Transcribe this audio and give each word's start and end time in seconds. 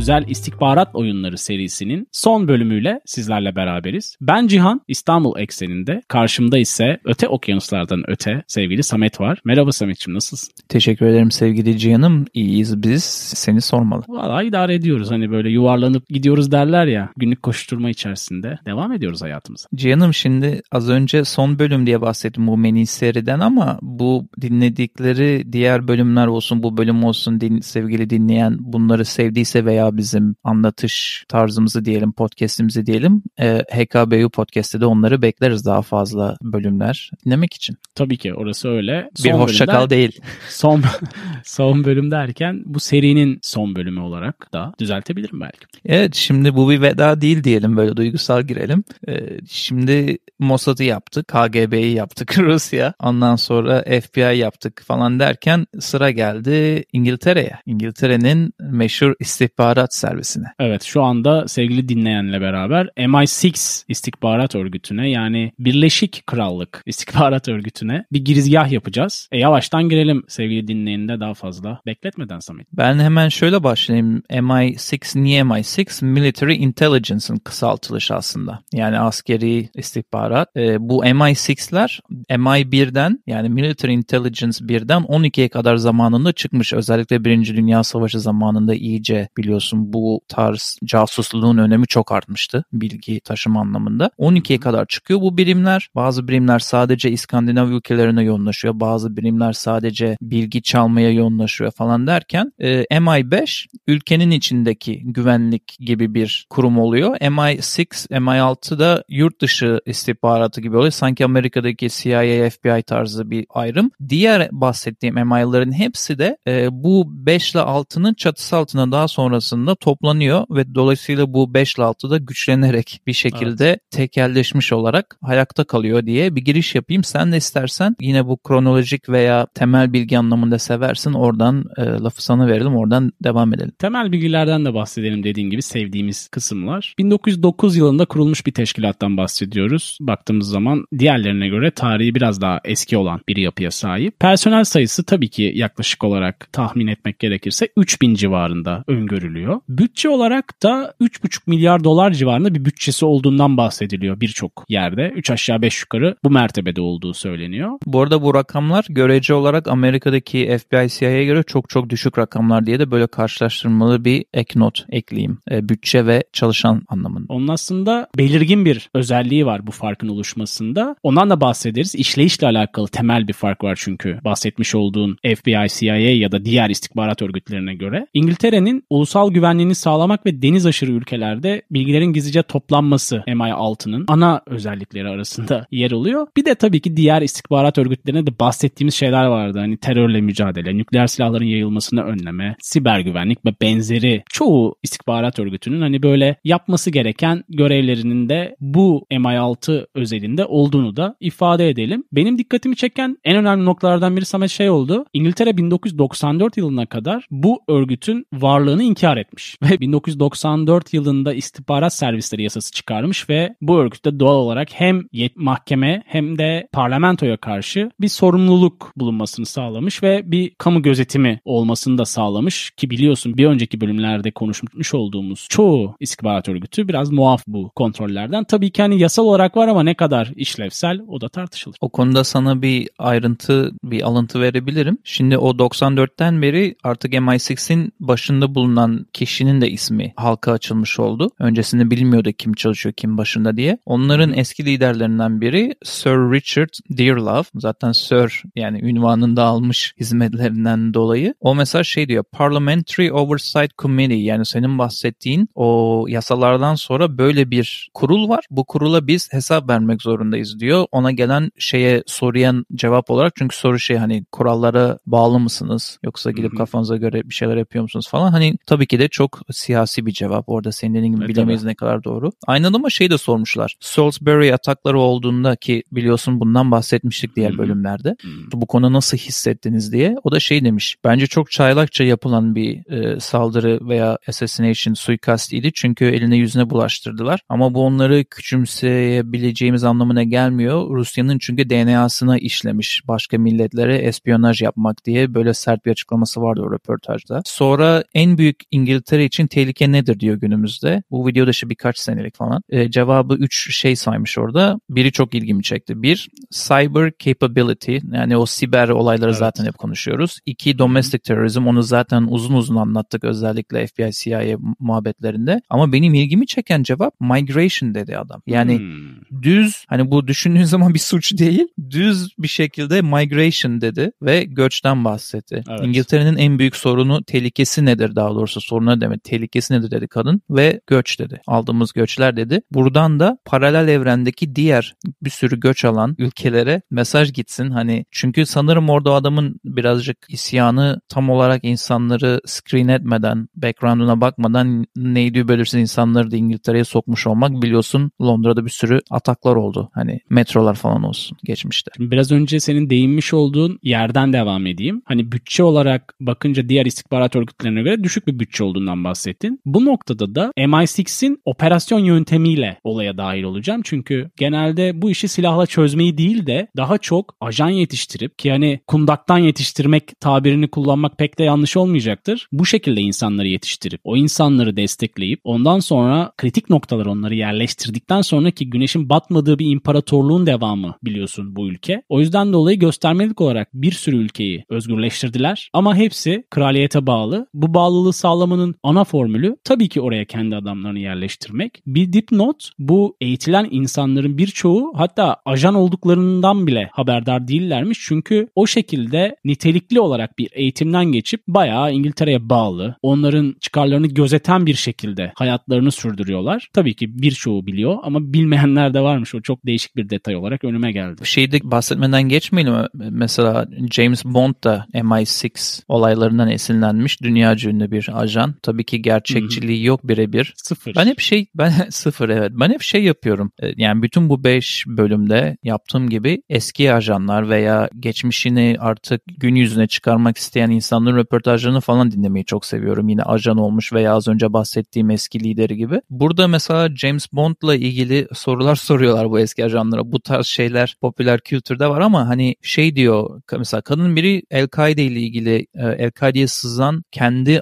özel 0.00 0.24
istihbarat 0.28 0.94
oyunları 0.94 1.38
serisinin 1.38 2.08
son 2.12 2.48
bölümüyle 2.48 3.00
sizlerle 3.04 3.56
beraberiz. 3.56 4.16
Ben 4.20 4.46
Cihan, 4.46 4.80
İstanbul 4.88 5.38
ekseninde. 5.38 6.02
Karşımda 6.08 6.58
ise 6.58 7.00
öte 7.04 7.28
okyanuslardan 7.28 8.10
öte 8.10 8.42
sevgili 8.46 8.82
Samet 8.82 9.20
var. 9.20 9.40
Merhaba 9.44 9.72
Samet'ciğim 9.72 10.16
nasılsın? 10.16 10.54
Teşekkür 10.68 11.06
ederim 11.06 11.30
sevgili 11.30 11.78
Cihan'ım. 11.78 12.24
İyiyiz 12.34 12.82
biz. 12.82 13.04
Seni 13.04 13.60
sormalı. 13.60 14.02
Valla 14.08 14.42
idare 14.42 14.74
ediyoruz. 14.74 15.10
Hani 15.10 15.30
böyle 15.30 15.50
yuvarlanıp 15.50 16.08
gidiyoruz 16.08 16.52
derler 16.52 16.86
ya 16.86 17.08
günlük 17.16 17.42
koşturma 17.42 17.90
içerisinde. 17.90 18.58
Devam 18.66 18.92
ediyoruz 18.92 19.22
hayatımıza. 19.22 19.68
Cihan'ım 19.74 20.14
şimdi 20.14 20.62
az 20.72 20.88
önce 20.88 21.24
son 21.24 21.58
bölüm 21.58 21.86
diye 21.86 22.00
bahsettim 22.00 22.46
bu 22.46 22.56
mini 22.56 22.86
seriden 22.86 23.40
ama 23.40 23.78
bu 23.82 24.28
dinledikleri 24.40 25.52
diğer 25.52 25.88
bölümler 25.88 26.26
olsun 26.26 26.62
bu 26.62 26.76
bölüm 26.76 27.04
olsun 27.04 27.40
din, 27.40 27.60
sevgili 27.60 28.10
dinleyen 28.10 28.56
bunları 28.60 29.04
sevdiyse 29.04 29.64
veya 29.64 29.89
bizim 29.96 30.36
anlatış 30.44 31.24
tarzımızı 31.28 31.84
diyelim 31.84 32.12
podcastimizi 32.12 32.86
diyelim 32.86 33.22
e, 33.40 33.58
HKBU 33.58 34.30
podcast'te 34.30 34.80
de 34.80 34.86
onları 34.86 35.22
bekleriz 35.22 35.66
daha 35.66 35.82
fazla 35.82 36.36
bölümler 36.42 37.10
dinlemek 37.26 37.54
için. 37.54 37.76
Tabii 37.94 38.16
ki 38.16 38.34
orası 38.34 38.68
öyle. 38.68 39.10
Son 39.14 39.32
bir 39.32 39.38
hoşçakal 39.38 39.90
değil. 39.90 40.20
Son 40.48 40.82
son 41.44 41.84
bölüm 41.84 42.10
derken 42.10 42.62
bu 42.66 42.80
serinin 42.80 43.38
son 43.42 43.76
bölümü 43.76 44.00
olarak 44.00 44.52
da 44.52 44.72
düzeltebilirim 44.78 45.40
belki. 45.40 45.66
Evet 45.86 46.14
şimdi 46.14 46.54
bu 46.54 46.70
bir 46.70 46.82
veda 46.82 47.20
değil 47.20 47.44
diyelim 47.44 47.76
böyle 47.76 47.96
duygusal 47.96 48.42
girelim. 48.42 48.84
Ee, 49.08 49.38
şimdi 49.48 50.18
Mossad'ı 50.38 50.84
yaptık, 50.84 51.28
KGB'yi 51.28 51.94
yaptık 51.94 52.38
Rusya. 52.38 52.94
Ondan 53.00 53.36
sonra 53.36 53.82
FBI 54.00 54.38
yaptık 54.38 54.82
falan 54.86 55.20
derken 55.20 55.66
sıra 55.80 56.10
geldi 56.10 56.84
İngiltere'ye. 56.92 57.58
İngiltere'nin 57.66 58.54
meşhur 58.60 59.14
istihbarat 59.20 59.79
servisine. 59.90 60.46
Evet 60.58 60.82
şu 60.82 61.02
anda 61.02 61.48
sevgili 61.48 61.88
dinleyenle 61.88 62.40
beraber 62.40 62.86
MI6 62.96 63.84
istihbarat 63.88 64.54
örgütüne 64.54 65.10
yani 65.10 65.52
Birleşik 65.58 66.22
Krallık 66.26 66.82
istihbarat 66.86 67.48
örgütüne 67.48 68.04
bir 68.12 68.24
girizgah 68.24 68.70
yapacağız. 68.72 69.28
E 69.32 69.38
yavaştan 69.38 69.88
girelim 69.88 70.22
sevgili 70.28 70.68
dinleyeninde 70.68 71.20
daha 71.20 71.34
fazla 71.34 71.80
bekletmeden 71.86 72.38
Samet. 72.38 72.66
Ben 72.72 72.98
hemen 72.98 73.28
şöyle 73.28 73.62
başlayayım. 73.64 74.22
MI6 74.30 75.22
niye 75.22 75.42
MI6? 75.42 76.04
Military 76.04 76.54
Intelligence'ın 76.54 77.38
kısaltılışı 77.38 78.14
aslında. 78.14 78.60
Yani 78.72 78.98
askeri 78.98 79.68
istihbarat. 79.74 80.56
E, 80.56 80.88
bu 80.88 81.04
MI6'ler 81.04 82.00
MI1'den 82.30 83.22
yani 83.26 83.48
Military 83.48 83.94
Intelligence 83.94 84.64
1'den 84.64 85.02
12'ye 85.02 85.48
kadar 85.48 85.76
zamanında 85.76 86.32
çıkmış. 86.32 86.72
Özellikle 86.72 87.24
Birinci 87.24 87.56
Dünya 87.56 87.84
Savaşı 87.84 88.20
zamanında 88.20 88.74
iyice 88.74 89.28
biliyorsun 89.38 89.69
bu 89.74 90.20
tarz 90.28 90.78
casusluğun 90.84 91.58
önemi 91.58 91.86
çok 91.86 92.12
artmıştı. 92.12 92.64
Bilgi 92.72 93.20
taşıma 93.20 93.60
anlamında. 93.60 94.10
12'ye 94.18 94.60
kadar 94.60 94.86
çıkıyor 94.86 95.20
bu 95.20 95.36
birimler. 95.36 95.88
Bazı 95.94 96.28
birimler 96.28 96.58
sadece 96.58 97.10
İskandinav 97.10 97.68
ülkelerine 97.68 98.22
yoğunlaşıyor. 98.22 98.80
Bazı 98.80 99.16
birimler 99.16 99.52
sadece 99.52 100.16
bilgi 100.22 100.62
çalmaya 100.62 101.10
yoğunlaşıyor 101.10 101.70
falan 101.70 102.06
derken 102.06 102.52
e, 102.58 102.82
MI5 102.82 103.66
ülkenin 103.86 104.30
içindeki 104.30 105.02
güvenlik 105.04 105.76
gibi 105.80 106.14
bir 106.14 106.46
kurum 106.50 106.78
oluyor. 106.78 107.16
MI6, 107.16 108.08
MI6 108.10 108.78
da 108.78 109.04
yurt 109.08 109.40
dışı 109.40 109.80
istihbaratı 109.86 110.60
gibi 110.60 110.76
oluyor. 110.76 110.92
Sanki 110.92 111.24
Amerika'daki 111.24 111.88
CIA, 111.90 112.50
FBI 112.50 112.82
tarzı 112.82 113.30
bir 113.30 113.46
ayrım. 113.50 113.90
Diğer 114.08 114.48
bahsettiğim 114.52 115.14
MI'ların 115.14 115.72
hepsi 115.72 116.18
de 116.18 116.36
e, 116.46 116.68
bu 116.72 117.04
5 117.26 117.52
ile 117.52 117.60
6'nın 117.60 118.14
çatısı 118.14 118.56
altına 118.56 118.92
daha 118.92 119.08
sonrasında 119.08 119.59
toplanıyor 119.74 120.44
ve 120.50 120.74
dolayısıyla 120.74 121.32
bu 121.32 121.54
5 121.54 121.74
ile 121.74 121.84
6 121.84 122.10
da 122.10 122.18
güçlenerek 122.18 123.00
bir 123.06 123.12
şekilde 123.12 123.68
evet. 123.68 123.80
tekelleşmiş 123.90 124.72
olarak 124.72 125.18
ayakta 125.22 125.64
kalıyor 125.64 126.06
diye 126.06 126.36
bir 126.36 126.40
giriş 126.42 126.74
yapayım. 126.74 127.04
Sen 127.04 127.32
de 127.32 127.36
istersen 127.36 127.96
yine 128.00 128.26
bu 128.26 128.36
kronolojik 128.36 129.08
veya 129.08 129.46
temel 129.54 129.92
bilgi 129.92 130.18
anlamında 130.18 130.58
seversin. 130.58 131.12
Oradan 131.12 131.64
e, 131.76 131.82
lafı 131.82 132.24
sana 132.24 132.48
verelim. 132.48 132.76
Oradan 132.76 133.12
devam 133.24 133.54
edelim. 133.54 133.72
Temel 133.78 134.12
bilgilerden 134.12 134.64
de 134.64 134.74
bahsedelim 134.74 135.24
dediğin 135.24 135.50
gibi 135.50 135.62
sevdiğimiz 135.62 136.28
kısımlar. 136.28 136.94
1909 136.98 137.76
yılında 137.76 138.04
kurulmuş 138.04 138.46
bir 138.46 138.52
teşkilattan 138.52 139.16
bahsediyoruz. 139.16 139.98
Baktığımız 140.00 140.48
zaman 140.48 140.84
diğerlerine 140.98 141.48
göre 141.48 141.70
tarihi 141.70 142.14
biraz 142.14 142.40
daha 142.40 142.60
eski 142.64 142.96
olan 142.96 143.20
bir 143.28 143.36
yapıya 143.36 143.70
sahip. 143.70 144.20
Personel 144.20 144.64
sayısı 144.64 145.04
tabii 145.04 145.28
ki 145.28 145.52
yaklaşık 145.54 146.04
olarak 146.04 146.48
tahmin 146.52 146.86
etmek 146.86 147.18
gerekirse 147.18 147.68
3000 147.76 148.14
civarında 148.14 148.84
öngörülüyor. 148.86 149.49
Bütçe 149.68 150.08
olarak 150.08 150.62
da 150.62 150.94
3,5 151.00 151.40
milyar 151.46 151.84
dolar 151.84 152.10
civarında 152.10 152.54
bir 152.54 152.64
bütçesi 152.64 153.04
olduğundan 153.04 153.56
bahsediliyor 153.56 154.20
birçok 154.20 154.64
yerde. 154.68 155.12
3 155.16 155.30
aşağı 155.30 155.62
5 155.62 155.80
yukarı 155.80 156.16
bu 156.24 156.30
mertebede 156.30 156.80
olduğu 156.80 157.14
söyleniyor. 157.14 157.78
Bu 157.86 158.00
arada 158.00 158.22
bu 158.22 158.34
rakamlar 158.34 158.84
görece 158.88 159.34
olarak 159.34 159.68
Amerika'daki 159.68 160.58
FBI 160.58 160.88
CIA'ya 160.90 161.24
göre 161.24 161.42
çok 161.42 161.68
çok 161.68 161.90
düşük 161.90 162.18
rakamlar 162.18 162.66
diye 162.66 162.78
de 162.78 162.90
böyle 162.90 163.06
karşılaştırmalı 163.06 164.04
bir 164.04 164.24
ek 164.34 164.58
not 164.58 164.84
ekleyeyim. 164.88 165.38
E, 165.50 165.68
bütçe 165.68 166.06
ve 166.06 166.24
çalışan 166.32 166.82
anlamında. 166.88 167.32
Onun 167.32 167.48
aslında 167.48 168.08
belirgin 168.18 168.64
bir 168.64 168.90
özelliği 168.94 169.46
var 169.46 169.66
bu 169.66 169.70
farkın 169.70 170.08
oluşmasında. 170.08 170.96
Ondan 171.02 171.30
da 171.30 171.40
bahsederiz. 171.40 171.94
İşleyişle 171.94 172.46
alakalı 172.46 172.88
temel 172.88 173.28
bir 173.28 173.32
fark 173.32 173.64
var 173.64 173.78
çünkü 173.82 174.20
bahsetmiş 174.24 174.74
olduğun 174.74 175.16
FBI, 175.36 175.66
CIA 175.78 175.96
ya 175.96 176.32
da 176.32 176.44
diğer 176.44 176.70
istihbarat 176.70 177.22
örgütlerine 177.22 177.74
göre. 177.74 178.06
İngiltere'nin 178.14 178.84
ulusal 178.90 179.30
güvenliğini 179.40 179.74
sağlamak 179.74 180.26
ve 180.26 180.42
deniz 180.42 180.66
aşırı 180.66 180.90
ülkelerde 180.92 181.62
bilgilerin 181.70 182.12
gizlice 182.12 182.42
toplanması 182.42 183.16
MI6'nın 183.16 184.04
ana 184.08 184.42
özellikleri 184.46 185.08
arasında 185.08 185.66
yer 185.70 185.90
alıyor. 185.90 186.26
Bir 186.36 186.44
de 186.44 186.54
tabii 186.54 186.80
ki 186.80 186.96
diğer 186.96 187.22
istihbarat 187.22 187.78
örgütlerine 187.78 188.26
de 188.26 188.38
bahsettiğimiz 188.38 188.94
şeyler 188.94 189.24
vardı. 189.24 189.58
Hani 189.58 189.76
terörle 189.76 190.20
mücadele, 190.20 190.76
nükleer 190.76 191.06
silahların 191.06 191.44
yayılmasını 191.44 192.02
önleme, 192.02 192.56
siber 192.60 193.00
güvenlik 193.00 193.44
ve 193.46 193.54
benzeri 193.60 194.22
çoğu 194.30 194.74
istihbarat 194.82 195.38
örgütünün 195.38 195.80
hani 195.80 196.02
böyle 196.02 196.36
yapması 196.44 196.90
gereken 196.90 197.44
görevlerinin 197.48 198.28
de 198.28 198.56
bu 198.60 199.06
MI6 199.10 199.86
özelinde 199.94 200.44
olduğunu 200.44 200.96
da 200.96 201.16
ifade 201.20 201.68
edelim. 201.68 202.04
Benim 202.12 202.38
dikkatimi 202.38 202.76
çeken 202.76 203.18
en 203.24 203.36
önemli 203.36 203.64
noktalardan 203.64 204.16
biri 204.16 204.24
Samet 204.24 204.50
şey 204.50 204.70
oldu. 204.70 205.04
İngiltere 205.12 205.56
1994 205.56 206.56
yılına 206.56 206.86
kadar 206.86 207.26
bu 207.30 207.62
örgütün 207.68 208.26
varlığını 208.32 208.82
inkar 208.82 209.16
etmiş. 209.30 209.56
Ve 209.62 209.80
1994 209.80 210.94
yılında 210.94 211.34
istihbarat 211.34 211.94
servisleri 211.94 212.42
yasası 212.42 212.72
çıkarmış 212.72 213.28
ve 213.28 213.54
bu 213.60 213.78
örgütte 213.78 214.20
doğal 214.20 214.34
olarak 214.34 214.68
hem 214.72 215.04
mahkeme 215.36 216.02
hem 216.06 216.38
de 216.38 216.68
parlamentoya 216.72 217.36
karşı 217.36 217.90
bir 218.00 218.08
sorumluluk 218.08 218.92
bulunmasını 218.96 219.46
sağlamış 219.46 220.02
ve 220.02 220.22
bir 220.24 220.54
kamu 220.54 220.82
gözetimi 220.82 221.40
olmasını 221.44 221.98
da 221.98 222.04
sağlamış 222.04 222.70
ki 222.70 222.90
biliyorsun 222.90 223.36
bir 223.36 223.46
önceki 223.46 223.80
bölümlerde 223.80 224.30
konuşmuş 224.30 224.94
olduğumuz 224.94 225.46
çoğu 225.50 225.96
istihbarat 226.00 226.48
örgütü 226.48 226.88
biraz 226.88 227.12
muaf 227.12 227.42
bu 227.46 227.70
kontrollerden. 227.70 228.44
Tabii 228.44 228.70
ki 228.70 228.82
hani 228.82 228.98
yasal 228.98 229.24
olarak 229.24 229.56
var 229.56 229.68
ama 229.68 229.82
ne 229.82 229.94
kadar 229.94 230.32
işlevsel 230.36 231.00
o 231.08 231.20
da 231.20 231.28
tartışılır. 231.28 231.76
O 231.80 231.88
konuda 231.88 232.24
sana 232.24 232.62
bir 232.62 232.88
ayrıntı, 232.98 233.72
bir 233.84 234.02
alıntı 234.02 234.40
verebilirim. 234.40 234.98
Şimdi 235.04 235.38
o 235.38 235.50
94'ten 235.50 236.42
beri 236.42 236.76
artık 236.84 237.12
MI6'in 237.12 237.92
başında 238.00 238.54
bulunan 238.54 239.06
kişinin 239.26 239.60
de 239.60 239.70
ismi 239.70 240.12
halka 240.16 240.52
açılmış 240.52 241.00
oldu. 241.00 241.30
Öncesinde 241.38 241.90
bilmiyordu 241.90 242.32
kim 242.38 242.52
çalışıyor, 242.52 242.92
kim 242.92 243.18
başında 243.18 243.56
diye. 243.56 243.78
Onların 243.86 244.32
eski 244.32 244.64
liderlerinden 244.64 245.40
biri 245.40 245.74
Sir 245.84 246.10
Richard 246.10 246.68
Dearlove. 246.90 247.44
Zaten 247.54 247.92
Sir 247.92 248.42
yani 248.56 248.80
ünvanını 248.82 249.36
da 249.36 249.44
almış 249.44 249.94
hizmetlerinden 250.00 250.94
dolayı. 250.94 251.34
O 251.40 251.54
mesela 251.54 251.84
şey 251.84 252.08
diyor 252.08 252.24
Parliamentary 252.32 253.12
Oversight 253.12 253.78
Committee 253.78 254.16
yani 254.16 254.46
senin 254.46 254.78
bahsettiğin 254.78 255.48
o 255.54 256.06
yasalardan 256.08 256.74
sonra 256.74 257.18
böyle 257.18 257.50
bir 257.50 257.90
kurul 257.94 258.28
var. 258.28 258.44
Bu 258.50 258.64
kurula 258.64 259.06
biz 259.06 259.32
hesap 259.32 259.68
vermek 259.68 260.02
zorundayız 260.02 260.60
diyor. 260.60 260.86
Ona 260.92 261.10
gelen 261.10 261.50
şeye 261.58 262.02
soruya 262.06 262.54
cevap 262.74 263.10
olarak 263.10 263.32
çünkü 263.36 263.56
soru 263.56 263.78
şey 263.78 263.96
hani 263.96 264.24
kurallara 264.32 264.98
bağlı 265.06 265.40
mısınız 265.40 265.98
yoksa 266.04 266.30
gidip 266.30 266.56
kafanıza 266.56 266.96
göre 266.96 267.28
bir 267.28 267.34
şeyler 267.34 267.56
yapıyor 267.56 267.82
musunuz 267.82 268.08
falan. 268.08 268.30
Hani 268.30 268.54
tabii 268.66 268.86
ki 268.86 268.98
de 269.00 269.08
çok 269.08 269.40
siyasi 269.50 270.06
bir 270.06 270.12
cevap. 270.12 270.48
Orada 270.48 270.72
senin 270.72 270.94
dediğin 270.94 271.12
gibi 271.12 271.24
evet, 271.24 271.34
bilemeyiz 271.34 271.60
tabii. 271.60 271.70
ne 271.70 271.74
kadar 271.74 272.04
doğru. 272.04 272.32
Aynı 272.46 272.70
ama 272.80 272.90
şey 272.90 273.10
de 273.10 273.18
sormuşlar. 273.18 273.76
Salisbury 273.80 274.54
atakları 274.54 274.98
olduğunda 274.98 275.56
ki 275.56 275.82
biliyorsun 275.92 276.40
bundan 276.40 276.70
bahsetmiştik 276.70 277.36
diğer 277.36 277.58
bölümlerde. 277.58 278.16
Bu 278.52 278.66
konu 278.66 278.92
nasıl 278.92 279.16
hissettiniz 279.16 279.92
diye. 279.92 280.16
O 280.24 280.32
da 280.32 280.40
şey 280.40 280.64
demiş. 280.64 280.96
Bence 281.04 281.26
çok 281.26 281.50
çaylakça 281.50 282.04
yapılan 282.04 282.54
bir 282.54 282.92
e, 282.92 283.20
saldırı 283.20 283.88
veya 283.88 284.18
assassination 284.28 284.94
suikast 284.94 285.52
idi. 285.52 285.70
Çünkü 285.74 286.04
eline 286.04 286.36
yüzüne 286.36 286.70
bulaştırdılar. 286.70 287.40
Ama 287.48 287.74
bu 287.74 287.84
onları 287.84 288.24
küçümseyebileceğimiz 288.24 289.84
anlamına 289.84 290.22
gelmiyor. 290.22 290.90
Rusya'nın 290.90 291.38
çünkü 291.38 291.70
DNA'sına 291.70 292.38
işlemiş 292.38 293.02
başka 293.08 293.38
milletlere 293.38 293.96
espiyonaj 293.96 294.62
yapmak 294.62 295.04
diye 295.04 295.34
böyle 295.34 295.54
sert 295.54 295.86
bir 295.86 295.90
açıklaması 295.90 296.42
vardı 296.42 296.62
o 296.62 296.72
röportajda. 296.72 297.42
Sonra 297.44 298.04
en 298.14 298.38
büyük 298.38 298.60
İngiliz 298.70 298.89
İngiltere 298.90 299.24
için 299.24 299.46
tehlike 299.46 299.92
nedir 299.92 300.20
diyor 300.20 300.36
günümüzde. 300.36 301.02
Bu 301.10 301.26
videoda 301.26 301.50
işte 301.50 301.70
birkaç 301.70 301.98
senelik 301.98 302.36
falan. 302.36 302.62
E, 302.68 302.90
cevabı 302.90 303.34
3 303.34 303.76
şey 303.76 303.96
saymış 303.96 304.38
orada. 304.38 304.80
Biri 304.90 305.12
çok 305.12 305.34
ilgimi 305.34 305.62
çekti. 305.62 306.02
Bir, 306.02 306.28
cyber 306.50 307.12
capability 307.18 307.98
yani 308.12 308.36
o 308.36 308.46
siber 308.46 308.88
olayları 308.88 309.30
evet. 309.30 309.38
zaten 309.38 309.64
hep 309.64 309.78
konuşuyoruz. 309.78 310.38
İki, 310.46 310.78
domestic 310.78 311.18
terrorism 311.18 311.66
onu 311.66 311.82
zaten 311.82 312.26
uzun 312.28 312.54
uzun 312.54 312.76
anlattık 312.76 313.24
özellikle 313.24 313.86
FBI 313.86 314.10
CIA 314.12 314.56
muhabbetlerinde. 314.78 315.60
Ama 315.70 315.92
benim 315.92 316.14
ilgimi 316.14 316.46
çeken 316.46 316.82
cevap 316.82 317.20
migration 317.20 317.94
dedi 317.94 318.18
adam. 318.18 318.42
Yani 318.46 318.78
hmm. 318.78 319.42
düz 319.42 319.84
hani 319.88 320.10
bu 320.10 320.26
düşündüğün 320.26 320.64
zaman 320.74 320.94
bir 320.94 320.98
suç 320.98 321.38
değil. 321.38 321.68
Düz 321.90 322.28
bir 322.38 322.48
şekilde 322.48 323.02
migration 323.02 323.80
dedi 323.80 324.12
ve 324.22 324.44
göçten 324.44 325.04
bahsetti. 325.04 325.62
Evet. 325.68 325.80
İngiltere'nin 325.84 326.36
en 326.36 326.58
büyük 326.58 326.76
sorunu 326.76 327.22
tehlikesi 327.24 327.84
nedir 327.84 328.16
daha 328.16 328.34
doğrusu 328.34 328.60
sorunu 328.80 329.00
demek 329.00 329.24
tehlikesi 329.24 329.74
nedir 329.74 329.90
dedi 329.90 330.08
kadın 330.08 330.42
ve 330.50 330.80
göç 330.86 331.18
dedi. 331.18 331.40
Aldığımız 331.46 331.92
göçler 331.92 332.36
dedi. 332.36 332.62
Buradan 332.70 333.20
da 333.20 333.38
paralel 333.44 333.88
evrendeki 333.88 334.56
diğer 334.56 334.94
bir 335.22 335.30
sürü 335.30 335.60
göç 335.60 335.84
alan 335.84 336.14
ülkelere 336.18 336.82
mesaj 336.90 337.32
gitsin. 337.32 337.70
Hani 337.70 338.04
çünkü 338.10 338.46
sanırım 338.46 338.90
orada 338.90 339.12
adamın 339.12 339.60
birazcık 339.64 340.16
isyanı 340.28 341.00
tam 341.08 341.30
olarak 341.30 341.64
insanları 341.64 342.40
screen 342.46 342.88
etmeden, 342.88 343.48
background'una 343.54 344.20
bakmadan 344.20 344.86
neydi 344.96 345.48
belirsiz 345.48 345.80
insanları 345.80 346.30
da 346.30 346.36
İngiltere'ye 346.36 346.84
sokmuş 346.84 347.26
olmak 347.26 347.62
biliyorsun 347.62 348.10
Londra'da 348.22 348.64
bir 348.64 348.70
sürü 348.70 349.00
ataklar 349.10 349.56
oldu. 349.56 349.90
Hani 349.94 350.20
metrolar 350.30 350.74
falan 350.74 351.02
olsun 351.02 351.38
geçmişte. 351.44 351.90
Biraz 351.98 352.32
önce 352.32 352.60
senin 352.60 352.90
değinmiş 352.90 353.34
olduğun 353.34 353.78
yerden 353.82 354.32
devam 354.32 354.66
edeyim. 354.66 355.02
Hani 355.04 355.32
bütçe 355.32 355.62
olarak 355.62 356.14
bakınca 356.20 356.68
diğer 356.68 356.86
istihbarat 356.86 357.36
örgütlerine 357.36 357.82
göre 357.82 358.04
düşük 358.04 358.26
bir 358.26 358.38
bütçe 358.38 358.64
olduğundan 358.70 359.04
bahsettin. 359.04 359.60
Bu 359.64 359.84
noktada 359.84 360.34
da 360.34 360.52
MI6'in 360.58 361.38
operasyon 361.44 361.98
yöntemiyle 361.98 362.78
olaya 362.84 363.18
dahil 363.18 363.42
olacağım. 363.42 363.80
Çünkü 363.84 364.30
genelde 364.36 365.02
bu 365.02 365.10
işi 365.10 365.28
silahla 365.28 365.66
çözmeyi 365.66 366.18
değil 366.18 366.46
de 366.46 366.68
daha 366.76 366.98
çok 366.98 367.34
ajan 367.40 367.70
yetiştirip 367.70 368.38
ki 368.38 368.50
hani 368.50 368.80
kundaktan 368.86 369.38
yetiştirmek 369.38 370.20
tabirini 370.20 370.68
kullanmak 370.68 371.18
pek 371.18 371.38
de 371.38 371.44
yanlış 371.44 371.76
olmayacaktır. 371.76 372.48
Bu 372.52 372.66
şekilde 372.66 373.00
insanları 373.00 373.48
yetiştirip 373.48 374.00
o 374.04 374.16
insanları 374.16 374.76
destekleyip 374.76 375.40
ondan 375.44 375.78
sonra 375.78 376.32
kritik 376.36 376.70
noktalar 376.70 377.06
onları 377.06 377.34
yerleştirdikten 377.34 378.20
sonraki 378.20 378.70
güneşin 378.70 379.08
batmadığı 379.08 379.58
bir 379.58 379.70
imparatorluğun 379.70 380.46
devamı 380.46 380.94
biliyorsun 381.02 381.56
bu 381.56 381.68
ülke. 381.68 382.02
O 382.08 382.20
yüzden 382.20 382.52
dolayı 382.52 382.78
göstermelik 382.78 383.40
olarak 383.40 383.68
bir 383.74 383.92
sürü 383.92 384.16
ülkeyi 384.16 384.64
özgürleştirdiler 384.68 385.70
ama 385.72 385.96
hepsi 385.96 386.44
kraliyete 386.50 387.06
bağlı. 387.06 387.46
Bu 387.54 387.74
bağlılığı 387.74 388.12
sağlamanın 388.12 388.59
ana 388.82 389.04
formülü 389.04 389.56
tabii 389.64 389.88
ki 389.88 390.00
oraya 390.00 390.24
kendi 390.24 390.56
adamlarını 390.56 390.98
yerleştirmek. 390.98 391.82
Bir 391.86 392.12
dipnot 392.12 392.70
bu 392.78 393.16
eğitilen 393.20 393.68
insanların 393.70 394.38
birçoğu 394.38 394.92
hatta 394.96 395.36
ajan 395.44 395.74
olduklarından 395.74 396.66
bile 396.66 396.88
haberdar 396.92 397.48
değillermiş. 397.48 397.98
Çünkü 398.02 398.48
o 398.54 398.66
şekilde 398.66 399.36
nitelikli 399.44 400.00
olarak 400.00 400.38
bir 400.38 400.48
eğitimden 400.52 401.04
geçip 401.04 401.40
bayağı 401.48 401.92
İngiltere'ye 401.92 402.48
bağlı, 402.48 402.96
onların 403.02 403.54
çıkarlarını 403.60 404.06
gözeten 404.06 404.66
bir 404.66 404.74
şekilde 404.74 405.32
hayatlarını 405.34 405.90
sürdürüyorlar. 405.90 406.68
Tabii 406.72 406.94
ki 406.94 407.22
birçoğu 407.22 407.66
biliyor 407.66 407.96
ama 408.02 408.32
bilmeyenler 408.32 408.94
de 408.94 409.00
varmış. 409.00 409.34
O 409.34 409.40
çok 409.40 409.66
değişik 409.66 409.96
bir 409.96 410.10
detay 410.10 410.36
olarak 410.36 410.64
önüme 410.64 410.92
geldi. 410.92 411.20
Şeyde 411.24 411.60
bahsetmeden 411.62 412.22
geçmeyelim. 412.22 412.74
Mesela 412.94 413.68
James 413.90 414.24
Bond 414.24 414.54
da 414.64 414.86
MI6 414.94 415.82
olaylarından 415.88 416.50
esinlenmiş. 416.50 417.22
Dünya 417.22 417.56
ünlü 417.64 417.90
bir 417.90 418.08
ajan. 418.12 418.49
Tabii 418.62 418.84
ki 418.84 419.02
gerçekçiliği 419.02 419.84
yok 419.84 420.08
birebir. 420.08 420.54
Sıfır. 420.56 420.94
Ben 420.96 421.06
hep 421.06 421.20
şey 421.20 421.46
ben 421.54 421.72
sıfır 421.90 422.28
evet. 422.28 422.50
Ben 422.54 422.70
hep 422.70 422.82
şey 422.82 423.04
yapıyorum. 423.04 423.52
E, 423.62 423.72
yani 423.76 424.02
bütün 424.02 424.28
bu 424.28 424.44
5 424.44 424.84
bölümde 424.86 425.56
yaptığım 425.62 426.10
gibi 426.10 426.42
eski 426.48 426.92
ajanlar 426.92 427.48
veya 427.48 427.90
geçmişini 428.00 428.76
artık 428.80 429.22
gün 429.38 429.54
yüzüne 429.54 429.86
çıkarmak 429.86 430.38
isteyen 430.38 430.70
insanların 430.70 431.16
röportajlarını 431.16 431.80
falan 431.80 432.10
dinlemeyi 432.10 432.44
çok 432.44 432.64
seviyorum. 432.64 433.08
Yine 433.08 433.22
ajan 433.22 433.56
olmuş 433.56 433.92
veya 433.92 434.14
az 434.14 434.28
önce 434.28 434.52
bahsettiğim 434.52 435.10
eski 435.10 435.44
lideri 435.44 435.76
gibi. 435.76 436.00
Burada 436.10 436.48
mesela 436.48 436.96
James 436.96 437.26
Bond'la 437.32 437.74
ilgili 437.74 438.28
sorular 438.32 438.76
soruyorlar 438.90 439.30
bu 439.30 439.40
eski 439.40 439.64
ajanlara. 439.64 440.12
Bu 440.12 440.20
tarz 440.20 440.46
şeyler 440.46 440.96
popüler 441.00 441.40
kültürde 441.40 441.86
var 441.86 442.00
ama 442.00 442.28
hani 442.28 442.56
şey 442.62 442.96
diyor 442.96 443.42
mesela 443.58 443.80
kadın 443.80 444.16
biri 444.16 444.42
El-Kaide 444.50 445.04
ile 445.04 445.20
ilgili 445.20 445.66
e, 445.74 445.86
El-Kaide'ye 445.86 446.46
sızan 446.46 447.02
kendi 447.10 447.60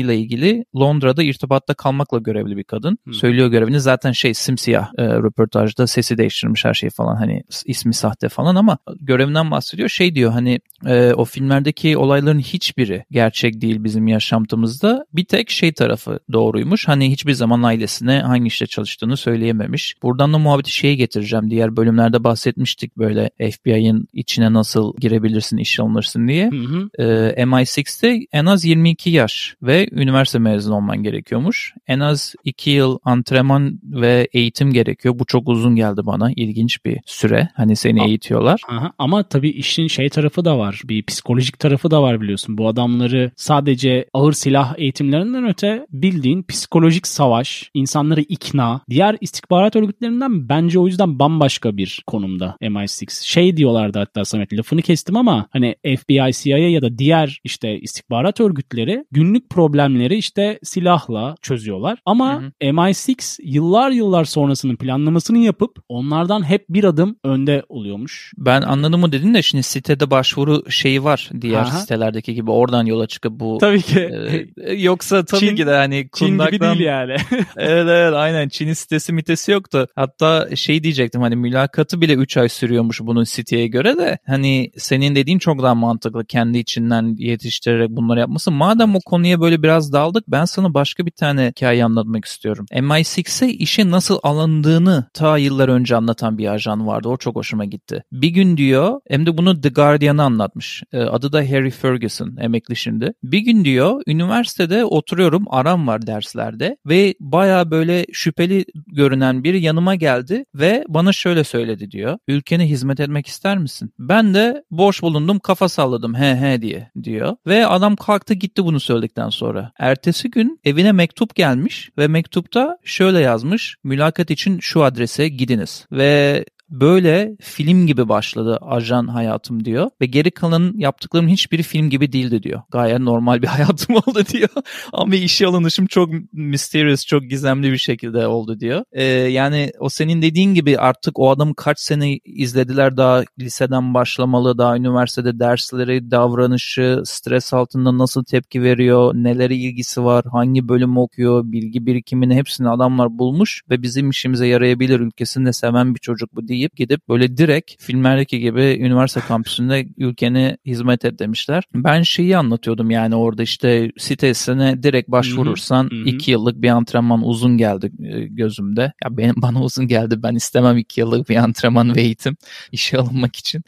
ajanlarıyla 0.00 0.14
ilgili 0.14 0.64
Londra'da 0.76 1.22
irtibatta 1.22 1.74
kalmakla 1.74 2.18
görevli 2.18 2.56
bir 2.56 2.64
kadın. 2.64 2.98
Hmm. 3.04 3.14
Söylüyor 3.14 3.48
görevini 3.48 3.80
zaten 3.80 4.12
şey 4.12 4.34
simsiyah 4.34 4.90
e, 4.98 5.04
röportajda 5.04 5.86
sesi 5.86 6.18
değiştirmiş 6.18 6.64
her 6.64 6.74
şey 6.74 6.90
falan 6.90 7.16
hani 7.16 7.42
ismi 7.66 7.94
sahte 7.94 8.28
falan 8.28 8.56
ama 8.56 8.78
görevinden 9.00 9.50
bahsediyor. 9.50 9.88
Şey 9.88 10.14
diyor 10.14 10.32
hani 10.32 10.60
e, 10.86 11.12
o 11.12 11.24
filmlerdeki 11.24 11.96
olayların 11.96 12.38
hiçbiri 12.38 13.04
gerçek 13.10 13.60
değil 13.60 13.84
bizim 13.84 14.08
yaşantımızda. 14.08 15.06
Bir 15.12 15.24
tek 15.24 15.50
şey 15.50 15.72
tarafı 15.72 16.20
doğruymuş. 16.32 16.88
Hani 16.88 17.10
hiçbir 17.10 17.32
zaman 17.32 17.62
ailesine 17.62 18.20
hangi 18.20 18.46
işte 18.46 18.66
çalıştığını 18.66 19.16
söyleyememiş. 19.16 19.94
Buradan 20.02 20.32
da 20.32 20.38
muhabbeti 20.38 20.72
şeye 20.72 20.94
getireceğim. 20.94 21.50
Diğer 21.50 21.76
bölümlerde 21.76 22.24
bahsetmiştik 22.24 22.96
böyle 22.96 23.30
FBI'ın 23.38 24.08
içine 24.12 24.52
nasıl 24.52 24.94
girebilirsin, 25.00 25.56
iş 25.56 25.80
alınırsın 25.80 26.28
diye. 26.28 26.50
Hı 26.50 26.56
hı. 26.56 26.88
E, 26.98 27.42
MI6'te 27.42 28.18
en 28.32 28.46
az 28.46 28.64
22 28.64 29.10
yaş 29.10 29.56
ve 29.62 29.88
üniversite 29.92 30.38
mezunu 30.38 30.76
olman 30.76 31.02
gerekiyormuş. 31.02 31.74
En 31.86 32.00
az 32.00 32.34
2 32.44 32.70
yıl 32.70 32.98
antrenman 33.04 33.80
ve 33.84 34.28
eğitim 34.32 34.72
gerekiyor. 34.72 35.18
Bu 35.18 35.24
çok 35.24 35.48
uzun 35.48 35.76
geldi 35.76 36.00
bana. 36.04 36.30
İlginç 36.36 36.84
bir 36.84 36.98
süre. 37.06 37.48
Hani 37.54 37.76
seni 37.76 38.02
A- 38.02 38.06
eğitiyorlar. 38.06 38.60
Aha, 38.68 38.92
ama 38.98 39.22
tabii 39.22 39.48
işin 39.50 39.86
şey 39.86 40.08
tarafı 40.08 40.44
da 40.44 40.58
var. 40.58 40.82
Bir 40.84 41.02
psikolojik 41.02 41.58
tarafı 41.58 41.90
da 41.90 42.02
var 42.02 42.20
biliyorsun. 42.20 42.58
Bu 42.58 42.68
adamları 42.68 43.30
sadece 43.36 44.06
ağır 44.12 44.32
silah 44.32 44.74
eğitimlerinden 44.78 45.48
öte 45.48 45.86
bildiğin 45.92 46.42
psikolojik 46.42 47.06
savaş, 47.06 47.70
insanları 47.74 48.20
ikna, 48.20 48.80
diğer 48.90 49.16
istihbarat 49.20 49.76
örgütlerinden 49.76 50.48
bence 50.48 50.78
o 50.78 50.86
yüzden 50.86 51.18
bambaşka 51.18 51.76
bir 51.76 52.02
konumda 52.06 52.56
MI6. 52.62 53.24
Şey 53.26 53.56
diyorlardı 53.56 53.98
hatta 53.98 54.24
Samet 54.24 54.52
lafını 54.52 54.82
kestim 54.82 55.16
ama 55.16 55.46
hani 55.50 55.76
FBI, 55.98 56.30
CIA 56.32 56.58
ya 56.58 56.82
da 56.82 56.98
diğer 56.98 57.40
işte 57.44 57.80
istihbarat 57.80 58.40
örgütleri 58.40 59.04
günlük 59.10 59.50
problemleri 59.70 60.16
işte 60.16 60.58
silahla 60.62 61.34
çözüyorlar. 61.42 61.98
Ama 62.06 62.42
hı 62.42 62.46
hı. 62.46 62.50
MI6 62.60 63.40
yıllar 63.42 63.90
yıllar 63.90 64.24
sonrasının 64.24 64.76
planlamasını 64.76 65.38
yapıp 65.38 65.78
onlardan 65.88 66.42
hep 66.42 66.68
bir 66.68 66.84
adım 66.84 67.16
önde 67.24 67.62
oluyormuş. 67.68 68.32
Ben 68.38 68.62
anladım 68.62 69.00
mı 69.00 69.12
dedin 69.12 69.34
de 69.34 69.42
şimdi 69.42 69.62
sitede 69.62 70.10
başvuru 70.10 70.70
şeyi 70.70 71.04
var 71.04 71.30
diğer 71.40 71.60
Aha. 71.60 71.78
sitelerdeki 71.78 72.34
gibi 72.34 72.50
oradan 72.50 72.86
yola 72.86 73.06
çıkıp 73.06 73.32
bu 73.32 73.58
Tabii 73.60 73.82
ki. 73.82 74.10
E, 74.56 74.72
yoksa 74.74 75.24
tabii 75.24 75.40
Çin, 75.40 75.56
ki 75.56 75.66
de 75.66 75.74
hani 75.74 76.08
kundaktan... 76.08 76.50
Çin 76.50 76.56
gibi 76.56 76.64
değil 76.64 76.80
yani. 76.80 77.16
evet 77.56 77.86
evet 77.88 78.14
aynen 78.14 78.48
Çin'in 78.48 78.72
sitesi 78.72 79.12
mitesi 79.12 79.52
yoktu. 79.52 79.86
Hatta 79.94 80.56
şey 80.56 80.82
diyecektim 80.82 81.22
hani 81.22 81.36
mülakatı 81.36 82.00
bile 82.00 82.14
3 82.14 82.36
ay 82.36 82.48
sürüyormuş 82.48 83.00
bunun 83.00 83.24
siteye 83.24 83.66
göre 83.66 83.96
de 83.96 84.18
hani 84.26 84.70
senin 84.76 85.14
dediğin 85.14 85.38
çok 85.38 85.62
daha 85.62 85.74
mantıklı 85.74 86.24
kendi 86.24 86.58
içinden 86.58 87.16
yetiştirerek 87.18 87.90
bunları 87.90 88.20
yapması. 88.20 88.50
Madem 88.50 88.96
o 88.96 89.00
konuya 89.00 89.40
böyle 89.40 89.59
biraz 89.62 89.92
daldık 89.92 90.24
ben 90.28 90.44
sana 90.44 90.74
başka 90.74 91.06
bir 91.06 91.10
tane 91.10 91.48
hikaye 91.48 91.84
anlatmak 91.84 92.24
istiyorum. 92.24 92.66
MI6'e 92.72 93.48
işe 93.48 93.90
nasıl 93.90 94.18
alındığını 94.22 95.06
ta 95.14 95.38
yıllar 95.38 95.68
önce 95.68 95.96
anlatan 95.96 96.38
bir 96.38 96.46
ajan 96.46 96.86
vardı. 96.86 97.08
O 97.08 97.16
çok 97.16 97.36
hoşuma 97.36 97.64
gitti. 97.64 98.02
Bir 98.12 98.28
gün 98.28 98.56
diyor 98.56 99.00
hem 99.08 99.26
de 99.26 99.36
bunu 99.36 99.60
The 99.60 99.68
Guardian'a 99.68 100.24
anlatmış. 100.24 100.82
Ee, 100.92 100.98
adı 100.98 101.32
da 101.32 101.38
Harry 101.38 101.70
Ferguson 101.70 102.36
emekli 102.40 102.76
şimdi. 102.76 103.12
Bir 103.22 103.38
gün 103.38 103.64
diyor 103.64 104.02
üniversitede 104.06 104.84
oturuyorum 104.84 105.44
aram 105.50 105.86
var 105.86 106.06
derslerde 106.06 106.76
ve 106.86 107.14
baya 107.20 107.70
böyle 107.70 108.06
şüpheli 108.12 108.64
görünen 108.86 109.44
biri 109.44 109.60
yanıma 109.62 109.94
geldi 109.94 110.44
ve 110.54 110.84
bana 110.88 111.12
şöyle 111.12 111.44
söyledi 111.44 111.90
diyor. 111.90 112.18
Ülkene 112.28 112.68
hizmet 112.68 113.00
etmek 113.00 113.26
ister 113.26 113.58
misin? 113.58 113.92
Ben 113.98 114.34
de 114.34 114.64
boş 114.70 115.02
bulundum 115.02 115.38
kafa 115.38 115.68
salladım 115.68 116.14
he 116.14 116.36
he 116.36 116.62
diye 116.62 116.90
diyor. 117.02 117.36
Ve 117.46 117.66
adam 117.66 117.96
kalktı 117.96 118.34
gitti 118.34 118.64
bunu 118.64 118.80
söyledikten 118.80 119.28
sonra. 119.50 119.72
Ertesi 119.78 120.30
gün 120.30 120.60
evine 120.64 120.92
mektup 120.92 121.34
gelmiş 121.34 121.90
ve 121.98 122.08
mektupta 122.08 122.78
şöyle 122.84 123.20
yazmış. 123.20 123.76
Mülakat 123.84 124.30
için 124.30 124.58
şu 124.60 124.82
adrese 124.84 125.28
gidiniz. 125.28 125.86
Ve 125.92 126.44
böyle 126.70 127.36
film 127.40 127.86
gibi 127.86 128.08
başladı 128.08 128.58
ajan 128.62 129.06
hayatım 129.06 129.64
diyor. 129.64 129.90
Ve 130.00 130.06
geri 130.06 130.30
kalan 130.30 130.72
yaptıklarım 130.76 131.28
hiçbiri 131.28 131.62
film 131.62 131.90
gibi 131.90 132.12
değildi 132.12 132.42
diyor. 132.42 132.62
Gayet 132.70 132.98
normal 132.98 133.42
bir 133.42 133.46
hayatım 133.56 133.96
oldu 133.96 134.24
diyor. 134.32 134.48
Ama 134.92 135.14
işe 135.14 135.46
alınışım 135.46 135.86
çok 135.86 136.10
mysterious, 136.32 137.06
çok 137.06 137.22
gizemli 137.22 137.72
bir 137.72 137.78
şekilde 137.78 138.26
oldu 138.26 138.60
diyor. 138.60 138.84
Ee, 138.92 139.04
yani 139.04 139.72
o 139.78 139.88
senin 139.88 140.22
dediğin 140.22 140.54
gibi 140.54 140.78
artık 140.78 141.18
o 141.18 141.30
adamı 141.30 141.54
kaç 141.54 141.80
sene 141.80 142.18
izlediler 142.24 142.96
daha 142.96 143.24
liseden 143.38 143.94
başlamalı, 143.94 144.58
daha 144.58 144.76
üniversitede 144.76 145.38
dersleri, 145.38 146.10
davranışı, 146.10 147.02
stres 147.04 147.54
altında 147.54 147.98
nasıl 147.98 148.24
tepki 148.24 148.62
veriyor, 148.62 149.14
neleri 149.14 149.56
ilgisi 149.56 150.04
var, 150.04 150.24
hangi 150.32 150.68
bölüm 150.68 150.98
okuyor, 150.98 151.42
bilgi 151.44 151.86
birikimini 151.86 152.34
hepsini 152.34 152.68
adamlar 152.68 153.18
bulmuş 153.18 153.62
ve 153.70 153.82
bizim 153.82 154.10
işimize 154.10 154.46
yarayabilir 154.46 155.00
ülkesini 155.00 155.46
de 155.46 155.52
seven 155.52 155.94
bir 155.94 156.00
çocuk 156.00 156.34
bu 156.34 156.48
deyip 156.60 156.76
gidip 156.76 157.08
böyle 157.08 157.36
direkt 157.36 157.82
filmlerdeki 157.82 158.40
gibi 158.40 158.62
üniversite 158.80 159.20
kampüsünde 159.20 159.86
ülkene 159.96 160.56
hizmet 160.66 161.04
et 161.04 161.18
demişler. 161.18 161.64
Ben 161.74 162.02
şeyi 162.02 162.36
anlatıyordum 162.36 162.90
yani 162.90 163.14
orada 163.14 163.42
işte 163.42 163.92
sitesine 163.98 164.82
direkt 164.82 165.08
başvurursan 165.08 165.84
hı 165.84 165.96
hı. 165.96 166.08
iki 166.08 166.30
yıllık 166.30 166.62
bir 166.62 166.68
antrenman 166.68 167.22
uzun 167.24 167.58
geldi 167.58 167.90
e, 168.04 168.20
gözümde. 168.20 168.92
Ya 169.04 169.16
benim 169.16 169.34
bana 169.42 169.62
uzun 169.62 169.88
geldi 169.88 170.22
ben 170.22 170.34
istemem 170.34 170.78
iki 170.78 171.00
yıllık 171.00 171.28
bir 171.28 171.36
antrenman 171.36 171.96
ve 171.96 172.00
eğitim 172.00 172.36
işe 172.72 172.98
alınmak 172.98 173.36
için. 173.36 173.62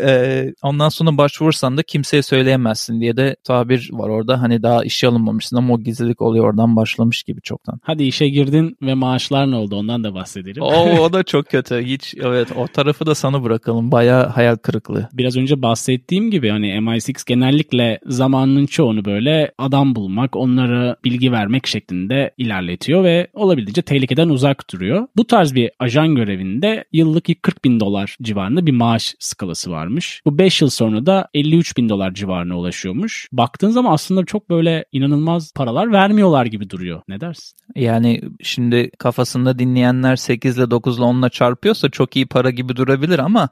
Ee, 0.00 0.54
ondan 0.62 0.88
sonra 0.88 1.18
başvurursan 1.18 1.76
da 1.76 1.82
kimseye 1.82 2.22
söyleyemezsin 2.22 3.00
diye 3.00 3.16
de 3.16 3.36
tabir 3.44 3.90
var 3.92 4.08
orada. 4.08 4.42
Hani 4.42 4.62
daha 4.62 4.84
işe 4.84 5.08
alınmamışsın 5.08 5.56
ama 5.56 5.74
o 5.74 5.80
gizlilik 5.80 6.22
oluyor 6.22 6.44
oradan 6.44 6.76
başlamış 6.76 7.22
gibi 7.22 7.40
çoktan. 7.40 7.80
Hadi 7.82 8.02
işe 8.02 8.28
girdin 8.28 8.76
ve 8.82 8.94
maaşlar 8.94 9.50
ne 9.50 9.56
oldu 9.56 9.76
ondan 9.76 10.04
da 10.04 10.14
bahsedelim. 10.14 10.62
o, 10.62 11.00
o 11.00 11.12
da 11.12 11.22
çok 11.32 11.46
kötü. 11.46 11.82
Hiç 11.82 12.14
evet 12.38 12.52
o 12.56 12.66
tarafı 12.66 13.06
da 13.06 13.14
sana 13.14 13.44
bırakalım. 13.44 13.92
Baya 13.92 14.36
hayal 14.36 14.56
kırıklığı. 14.56 15.08
Biraz 15.12 15.36
önce 15.36 15.62
bahsettiğim 15.62 16.30
gibi 16.30 16.50
hani 16.50 16.66
MI6 16.66 17.26
genellikle 17.26 18.00
zamanının 18.06 18.66
çoğunu 18.66 19.04
böyle 19.04 19.52
adam 19.58 19.94
bulmak, 19.94 20.36
onlara 20.36 20.96
bilgi 21.04 21.32
vermek 21.32 21.66
şeklinde 21.66 22.34
ilerletiyor 22.38 23.04
ve 23.04 23.28
olabildiğince 23.32 23.82
tehlikeden 23.82 24.28
uzak 24.28 24.72
duruyor. 24.72 25.08
Bu 25.16 25.26
tarz 25.26 25.54
bir 25.54 25.70
ajan 25.78 26.14
görevinde 26.14 26.84
yıllık 26.92 27.28
40 27.42 27.64
bin 27.64 27.80
dolar 27.80 28.16
civarında 28.22 28.66
bir 28.66 28.72
maaş 28.72 29.14
skalası 29.18 29.70
varmış. 29.70 30.22
Bu 30.26 30.38
5 30.38 30.62
yıl 30.62 30.70
sonra 30.70 31.06
da 31.06 31.28
53 31.34 31.76
bin 31.76 31.88
dolar 31.88 32.14
civarına 32.14 32.58
ulaşıyormuş. 32.58 33.28
Baktığın 33.32 33.70
zaman 33.70 33.92
aslında 33.92 34.24
çok 34.24 34.50
böyle 34.50 34.84
inanılmaz 34.92 35.52
paralar 35.54 35.92
vermiyorlar 35.92 36.46
gibi 36.46 36.70
duruyor. 36.70 37.02
Ne 37.08 37.20
dersin? 37.20 37.58
Yani 37.76 38.20
şimdi 38.42 38.90
kafasında 38.98 39.58
dinleyenler 39.58 40.16
8 40.16 40.58
ile 40.58 40.70
9 40.70 40.98
ile 40.98 41.04
10 41.04 41.18
ile 41.20 41.28
çarpıyorsa 41.28 41.90
çok 41.90 42.16
iyi 42.16 42.26
para 42.30 42.50
gibi 42.50 42.76
durabilir 42.76 43.18
ama 43.18 43.48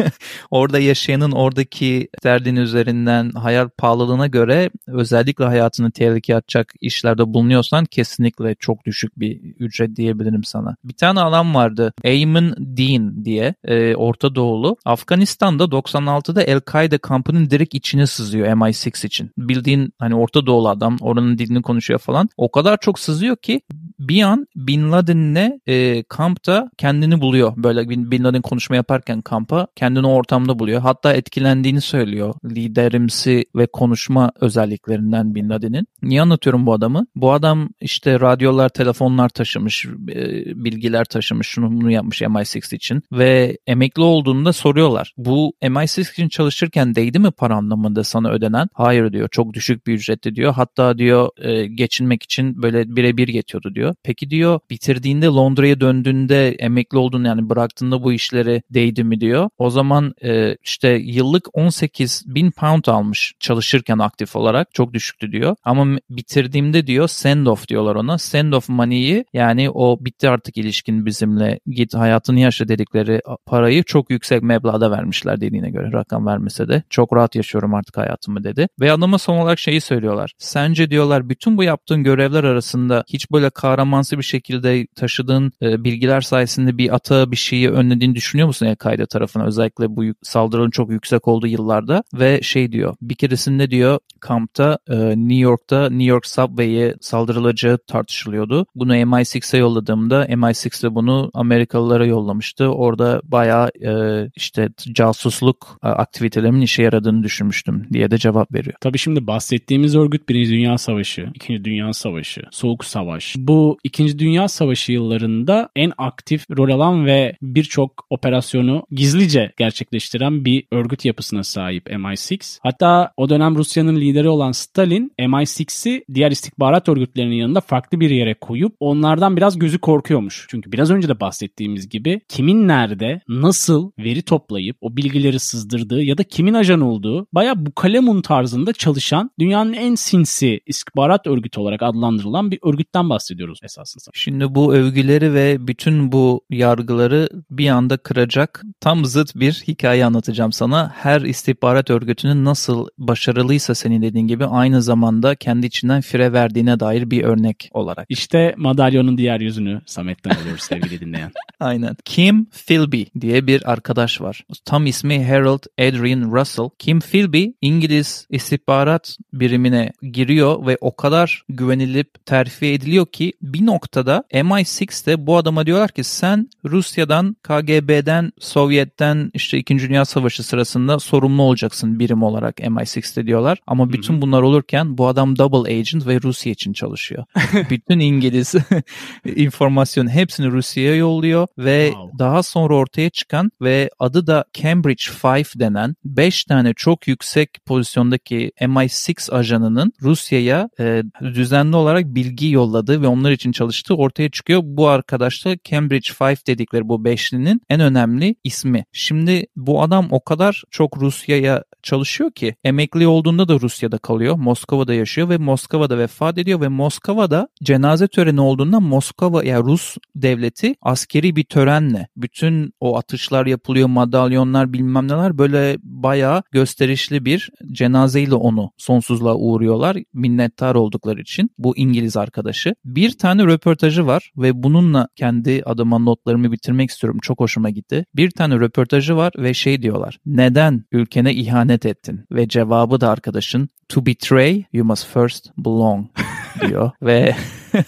orada 0.50 0.78
yaşayanın 0.78 1.32
oradaki 1.32 2.08
derdin 2.24 2.56
üzerinden 2.56 3.30
hayal 3.30 3.68
pahalılığına 3.68 4.26
göre 4.26 4.70
özellikle 4.86 5.44
hayatını 5.44 5.90
tehlikeye 5.90 6.36
atacak 6.38 6.72
işlerde 6.80 7.34
bulunuyorsan 7.34 7.84
kesinlikle 7.84 8.54
çok 8.54 8.84
düşük 8.84 9.20
bir 9.20 9.40
ücret 9.58 9.96
diyebilirim 9.96 10.44
sana. 10.44 10.76
Bir 10.84 10.94
tane 10.94 11.20
adam 11.20 11.54
vardı. 11.54 11.92
Ayman 12.04 12.54
Dean 12.58 13.24
diye 13.24 13.54
e, 13.64 13.94
Orta 13.94 14.34
Doğulu. 14.34 14.76
Afganistan'da 14.84 15.64
96'da 15.64 16.42
El-Kaide 16.42 16.98
kampının 16.98 17.50
direkt 17.50 17.74
içine 17.74 18.06
sızıyor 18.06 18.46
MI6 18.46 19.06
için. 19.06 19.30
Bildiğin 19.38 19.92
hani 19.98 20.14
Orta 20.14 20.46
Doğulu 20.46 20.68
adam 20.68 20.96
oranın 21.00 21.38
dilini 21.38 21.62
konuşuyor 21.62 22.00
falan. 22.00 22.28
O 22.36 22.50
kadar 22.50 22.78
çok 22.80 22.98
sızıyor 22.98 23.36
ki 23.36 23.60
bir 24.00 24.22
an 24.22 24.46
Bin 24.56 24.92
Laden'le 24.92 25.60
e, 25.66 26.02
kampta 26.02 26.70
kendini 26.78 27.20
buluyor. 27.20 27.52
Böyle 27.56 27.88
Bin, 27.88 28.24
Laden 28.24 28.42
konuşma 28.42 28.76
yaparken 28.76 29.20
kampa 29.20 29.66
kendini 29.76 30.06
o 30.06 30.10
ortamda 30.10 30.58
buluyor. 30.58 30.80
Hatta 30.80 31.12
etkilendiğini 31.12 31.80
söylüyor. 31.80 32.34
Liderimsi 32.44 33.44
ve 33.56 33.66
konuşma 33.66 34.32
özelliklerinden 34.40 35.34
Bin 35.34 35.50
Laden'in. 35.50 35.86
Niye 36.02 36.22
anlatıyorum 36.22 36.66
bu 36.66 36.72
adamı? 36.72 37.06
Bu 37.14 37.32
adam 37.32 37.68
işte 37.80 38.20
radyolar, 38.20 38.68
telefonlar 38.68 39.28
taşımış, 39.28 39.86
e, 39.86 40.20
bilgiler 40.64 41.04
taşımış, 41.04 41.46
şunu 41.48 41.72
bunu 41.72 41.90
yapmış 41.90 42.22
MI6 42.22 42.76
için 42.76 43.02
ve 43.12 43.58
emekli 43.66 44.02
olduğunda 44.02 44.52
soruyorlar. 44.52 45.14
Bu 45.16 45.52
MI6 45.62 46.12
için 46.12 46.28
çalışırken 46.28 46.94
değdi 46.94 47.18
mi 47.18 47.30
para 47.30 47.54
anlamında 47.54 48.04
sana 48.04 48.30
ödenen? 48.30 48.68
Hayır 48.74 49.12
diyor. 49.12 49.28
Çok 49.28 49.54
düşük 49.54 49.86
bir 49.86 49.94
ücretti 49.94 50.34
diyor. 50.34 50.52
Hatta 50.52 50.98
diyor 50.98 51.28
e, 51.38 51.66
geçinmek 51.66 52.22
için 52.22 52.62
böyle 52.62 52.96
birebir 52.96 53.28
yetiyordu 53.28 53.74
diyor. 53.74 53.89
Peki 54.02 54.30
diyor 54.30 54.60
bitirdiğinde 54.70 55.26
Londra'ya 55.26 55.80
döndüğünde 55.80 56.48
emekli 56.52 56.98
olduğunu 56.98 57.26
yani 57.26 57.48
bıraktığında 57.48 58.02
bu 58.02 58.12
işleri 58.12 58.62
değdi 58.70 59.04
mi 59.04 59.20
diyor. 59.20 59.48
O 59.58 59.70
zaman 59.70 60.14
e, 60.24 60.56
işte 60.64 60.88
yıllık 60.88 61.48
18 61.52 62.22
bin 62.26 62.50
pound 62.50 62.84
almış 62.84 63.34
çalışırken 63.40 63.98
aktif 63.98 64.36
olarak. 64.36 64.74
Çok 64.74 64.94
düşüktü 64.94 65.32
diyor. 65.32 65.56
Ama 65.64 65.98
bitirdiğimde 66.10 66.86
diyor 66.86 67.08
send 67.08 67.46
off 67.46 67.68
diyorlar 67.68 67.94
ona. 67.94 68.18
Send 68.18 68.52
off 68.52 68.68
money'i 68.68 69.24
yani 69.32 69.70
o 69.70 69.98
bitti 70.00 70.28
artık 70.28 70.56
ilişkin 70.56 71.06
bizimle 71.06 71.60
git 71.66 71.94
hayatını 71.94 72.40
yaşa 72.40 72.68
dedikleri 72.68 73.20
parayı 73.46 73.82
çok 73.82 74.10
yüksek 74.10 74.42
meblağda 74.42 74.90
vermişler 74.90 75.40
dediğine 75.40 75.70
göre 75.70 75.92
rakam 75.92 76.26
vermese 76.26 76.68
de 76.68 76.82
çok 76.90 77.16
rahat 77.16 77.34
yaşıyorum 77.34 77.74
artık 77.74 77.96
hayatımı 77.96 78.44
dedi. 78.44 78.68
Ve 78.80 78.92
adama 78.92 79.18
son 79.18 79.36
olarak 79.36 79.58
şeyi 79.58 79.80
söylüyorlar. 79.80 80.32
Sence 80.38 80.90
diyorlar 80.90 81.28
bütün 81.28 81.56
bu 81.56 81.64
yaptığın 81.64 82.04
görevler 82.04 82.44
arasında 82.44 83.04
hiç 83.08 83.30
böyle 83.30 83.50
kahramansı 83.80 84.18
bir 84.18 84.22
şekilde 84.22 84.86
taşıdığın 84.86 85.52
e, 85.62 85.84
bilgiler 85.84 86.20
sayesinde 86.20 86.78
bir 86.78 86.94
ata 86.94 87.30
bir 87.30 87.36
şeyi 87.36 87.70
önlediğini 87.70 88.14
düşünüyor 88.14 88.46
musun 88.46 88.66
El-Kaide 88.66 89.06
tarafına 89.06 89.44
özellikle 89.44 89.96
bu 89.96 90.04
saldırının 90.22 90.70
çok 90.70 90.90
yüksek 90.90 91.28
olduğu 91.28 91.46
yıllarda 91.46 92.02
ve 92.14 92.42
şey 92.42 92.72
diyor 92.72 92.94
bir 93.02 93.14
keresinde 93.14 93.70
diyor 93.70 93.98
kampta 94.20 94.78
e, 94.88 94.96
New 94.96 95.34
York'ta 95.34 95.90
New 95.90 96.04
York 96.04 96.26
Subway'e 96.26 96.94
saldırılacağı 97.00 97.78
tartışılıyordu. 97.86 98.66
Bunu 98.74 98.96
MI6'e 98.96 99.58
yolladığımda 99.58 100.26
MI6 100.26 100.82
de 100.82 100.94
bunu 100.94 101.30
Amerikalılara 101.34 102.06
yollamıştı. 102.06 102.68
Orada 102.68 103.20
bayağı 103.24 103.68
e, 103.68 103.92
işte 104.36 104.68
casusluk 104.92 105.78
e, 105.84 105.88
aktivitelerimin 105.88 106.60
işe 106.60 106.82
yaradığını 106.82 107.22
düşünmüştüm 107.22 107.86
diye 107.92 108.10
de 108.10 108.18
cevap 108.18 108.52
veriyor. 108.52 108.76
Tabii 108.80 108.98
şimdi 108.98 109.26
bahsettiğimiz 109.26 109.96
örgüt 109.96 110.28
Birinci 110.28 110.50
Dünya 110.50 110.78
Savaşı, 110.78 111.28
İkinci 111.34 111.64
Dünya 111.64 111.92
Savaşı, 111.92 112.42
Soğuk 112.50 112.84
Savaş. 112.84 113.34
Bu 113.38 113.59
İkinci 113.84 114.18
Dünya 114.18 114.48
Savaşı 114.48 114.92
yıllarında 114.92 115.68
en 115.76 115.92
aktif 115.98 116.50
rol 116.50 116.70
alan 116.70 117.06
ve 117.06 117.36
birçok 117.42 118.06
operasyonu 118.10 118.86
gizlice 118.90 119.52
gerçekleştiren 119.58 120.44
bir 120.44 120.64
örgüt 120.72 121.04
yapısına 121.04 121.44
sahip 121.44 121.86
MI6. 121.90 122.58
Hatta 122.62 123.12
o 123.16 123.28
dönem 123.28 123.56
Rusya'nın 123.56 123.96
lideri 123.96 124.28
olan 124.28 124.52
Stalin 124.52 125.12
MI6'i 125.18 126.04
diğer 126.14 126.30
istihbarat 126.30 126.88
örgütlerinin 126.88 127.34
yanında 127.34 127.60
farklı 127.60 128.00
bir 128.00 128.10
yere 128.10 128.34
koyup 128.34 128.76
onlardan 128.80 129.36
biraz 129.36 129.58
gözü 129.58 129.78
korkuyormuş. 129.78 130.46
Çünkü 130.50 130.72
biraz 130.72 130.90
önce 130.90 131.08
de 131.08 131.20
bahsettiğimiz 131.20 131.88
gibi 131.88 132.20
kimin 132.28 132.68
nerede, 132.68 133.20
nasıl 133.28 133.90
veri 133.98 134.22
toplayıp 134.22 134.76
o 134.80 134.96
bilgileri 134.96 135.38
sızdırdığı 135.38 136.02
ya 136.02 136.18
da 136.18 136.24
kimin 136.24 136.54
ajan 136.54 136.80
olduğu 136.80 137.26
baya 137.32 137.66
bu 137.66 137.74
kalemun 137.74 138.22
tarzında 138.22 138.72
çalışan 138.72 139.30
dünyanın 139.38 139.72
en 139.72 139.94
sinsi 139.94 140.60
istihbarat 140.66 141.26
örgütü 141.26 141.60
olarak 141.60 141.82
adlandırılan 141.82 142.50
bir 142.50 142.58
örgütten 142.62 143.10
bahsediyoruz 143.10 143.49
esasında. 143.62 144.10
Şimdi 144.14 144.54
bu 144.54 144.74
övgüleri 144.74 145.34
ve 145.34 145.66
bütün 145.66 146.12
bu 146.12 146.44
yargıları 146.50 147.28
bir 147.50 147.68
anda 147.68 147.96
kıracak 147.96 148.62
tam 148.80 149.04
zıt 149.04 149.36
bir 149.36 149.52
hikaye 149.68 150.04
anlatacağım 150.04 150.52
sana. 150.52 150.92
Her 150.96 151.20
istihbarat 151.20 151.90
örgütünün 151.90 152.44
nasıl 152.44 152.88
başarılıysa 152.98 153.74
senin 153.74 154.02
dediğin 154.02 154.26
gibi 154.26 154.46
aynı 154.46 154.82
zamanda 154.82 155.34
kendi 155.34 155.66
içinden 155.66 156.00
fire 156.00 156.32
verdiğine 156.32 156.80
dair 156.80 157.10
bir 157.10 157.24
örnek 157.24 157.70
olarak. 157.72 158.06
İşte 158.08 158.54
madalyonun 158.56 159.18
diğer 159.18 159.40
yüzünü 159.40 159.80
Samet'ten 159.86 160.30
alıyoruz 160.30 160.62
sevgili 160.62 161.00
dinleyen. 161.06 161.32
Aynen. 161.60 161.96
Kim 162.04 162.46
Philby 162.66 163.02
diye 163.20 163.46
bir 163.46 163.72
arkadaş 163.72 164.20
var. 164.20 164.44
Tam 164.64 164.86
ismi 164.86 165.24
Harold 165.24 165.62
Adrian 165.78 166.32
Russell. 166.32 166.68
Kim 166.78 167.00
Philby 167.00 167.44
İngiliz 167.60 168.26
istihbarat 168.30 169.16
birimine 169.32 169.92
giriyor 170.12 170.66
ve 170.66 170.78
o 170.80 170.96
kadar 170.96 171.42
güvenilip 171.48 172.26
terfi 172.26 172.66
ediliyor 172.66 173.06
ki 173.06 173.32
bir 173.42 173.66
noktada 173.66 174.24
MI6'de 174.32 175.26
bu 175.26 175.36
adama 175.36 175.66
diyorlar 175.66 175.90
ki 175.90 176.04
sen 176.04 176.48
Rusya'dan, 176.64 177.36
KGB'den, 177.42 178.32
Sovyet'ten 178.38 179.30
işte 179.34 179.58
2. 179.58 179.78
Dünya 179.78 180.04
Savaşı 180.04 180.42
sırasında 180.42 180.98
sorumlu 180.98 181.42
olacaksın 181.42 181.98
birim 181.98 182.22
olarak 182.22 182.58
MI6'de 182.58 183.26
diyorlar. 183.26 183.58
Ama 183.66 183.92
bütün 183.92 184.14
Hı-hı. 184.14 184.22
bunlar 184.22 184.42
olurken 184.42 184.98
bu 184.98 185.08
adam 185.08 185.38
double 185.38 185.78
agent 185.78 186.06
ve 186.06 186.22
Rusya 186.22 186.52
için 186.52 186.72
çalışıyor. 186.72 187.24
bütün 187.70 187.98
İngiliz 187.98 188.54
informasyon 189.24 190.08
hepsini 190.08 190.50
Rusya'ya 190.50 190.94
yolluyor 190.94 191.46
ve 191.58 191.88
wow. 191.92 192.18
daha 192.18 192.42
sonra 192.42 192.76
ortaya 192.76 193.10
çıkan 193.10 193.50
ve 193.60 193.90
adı 193.98 194.26
da 194.26 194.44
Cambridge 194.54 195.04
Five 195.04 195.60
denen 195.60 195.94
5 196.04 196.44
tane 196.44 196.74
çok 196.74 197.08
yüksek 197.08 197.50
pozisyondaki 197.66 198.52
MI6 198.60 199.32
ajanının 199.32 199.92
Rusya'ya 200.02 200.68
e, 200.80 201.02
düzenli 201.22 201.76
olarak 201.76 202.04
bilgi 202.04 202.50
yolladığı 202.50 203.02
ve 203.02 203.06
onları 203.06 203.29
ajanlar 203.30 203.34
için 203.34 203.52
çalıştığı 203.52 203.94
ortaya 203.94 204.30
çıkıyor. 204.30 204.60
Bu 204.64 204.88
arkadaş 204.88 205.44
da 205.44 205.56
Cambridge 205.64 206.12
Five 206.12 206.46
dedikleri 206.46 206.88
bu 206.88 207.04
beşlinin 207.04 207.60
en 207.68 207.80
önemli 207.80 208.34
ismi. 208.44 208.84
Şimdi 208.92 209.46
bu 209.56 209.82
adam 209.82 210.08
o 210.10 210.20
kadar 210.20 210.62
çok 210.70 210.96
Rusya'ya 210.96 211.64
çalışıyor 211.82 212.32
ki 212.32 212.54
emekli 212.64 213.06
olduğunda 213.06 213.48
da 213.48 213.60
Rusya'da 213.60 213.98
kalıyor. 213.98 214.36
Moskova'da 214.36 214.94
yaşıyor 214.94 215.28
ve 215.28 215.38
Moskova'da 215.38 215.98
vefat 215.98 216.38
ediyor 216.38 216.60
ve 216.60 216.68
Moskova'da 216.68 217.48
cenaze 217.62 218.08
töreni 218.08 218.40
olduğunda 218.40 218.80
Moskova 218.80 219.44
yani 219.44 219.64
Rus 219.64 219.96
devleti 220.14 220.74
askeri 220.82 221.36
bir 221.36 221.44
törenle 221.44 222.08
bütün 222.16 222.72
o 222.80 222.96
atışlar 222.96 223.46
yapılıyor, 223.46 223.88
madalyonlar 223.88 224.72
bilmem 224.72 225.08
neler 225.08 225.38
böyle 225.38 225.76
bayağı 225.82 226.42
gösterişli 226.52 227.24
bir 227.24 227.50
cenazeyle 227.72 228.34
onu 228.34 228.70
sonsuzluğa 228.76 229.34
uğruyorlar 229.34 229.96
minnettar 230.12 230.74
oldukları 230.74 231.20
için 231.20 231.50
bu 231.58 231.76
İngiliz 231.76 232.16
arkadaşı. 232.16 232.74
Bir 232.84 233.18
tane 233.18 233.44
röportajı 233.44 234.06
var 234.06 234.32
ve 234.36 234.62
bununla 234.62 235.08
kendi 235.16 235.62
adıma 235.64 235.98
notlarımı 235.98 236.52
bitirmek 236.52 236.90
istiyorum. 236.90 237.18
Çok 237.22 237.40
hoşuma 237.40 237.70
gitti. 237.70 238.04
Bir 238.14 238.30
tane 238.30 238.54
röportajı 238.54 239.16
var 239.16 239.32
ve 239.38 239.54
şey 239.54 239.82
diyorlar. 239.82 240.18
Neden 240.26 240.84
ülkene 240.92 241.34
ihanet 241.34 241.69
ettin? 241.72 242.26
Ve 242.32 242.48
cevabı 242.48 243.00
da 243.00 243.08
arkadaşın 243.10 243.68
To 243.88 244.06
betray 244.06 244.64
you 244.72 244.84
must 244.84 245.06
first 245.06 245.50
belong 245.58 246.06
diyor 246.60 246.90
ve 247.02 247.34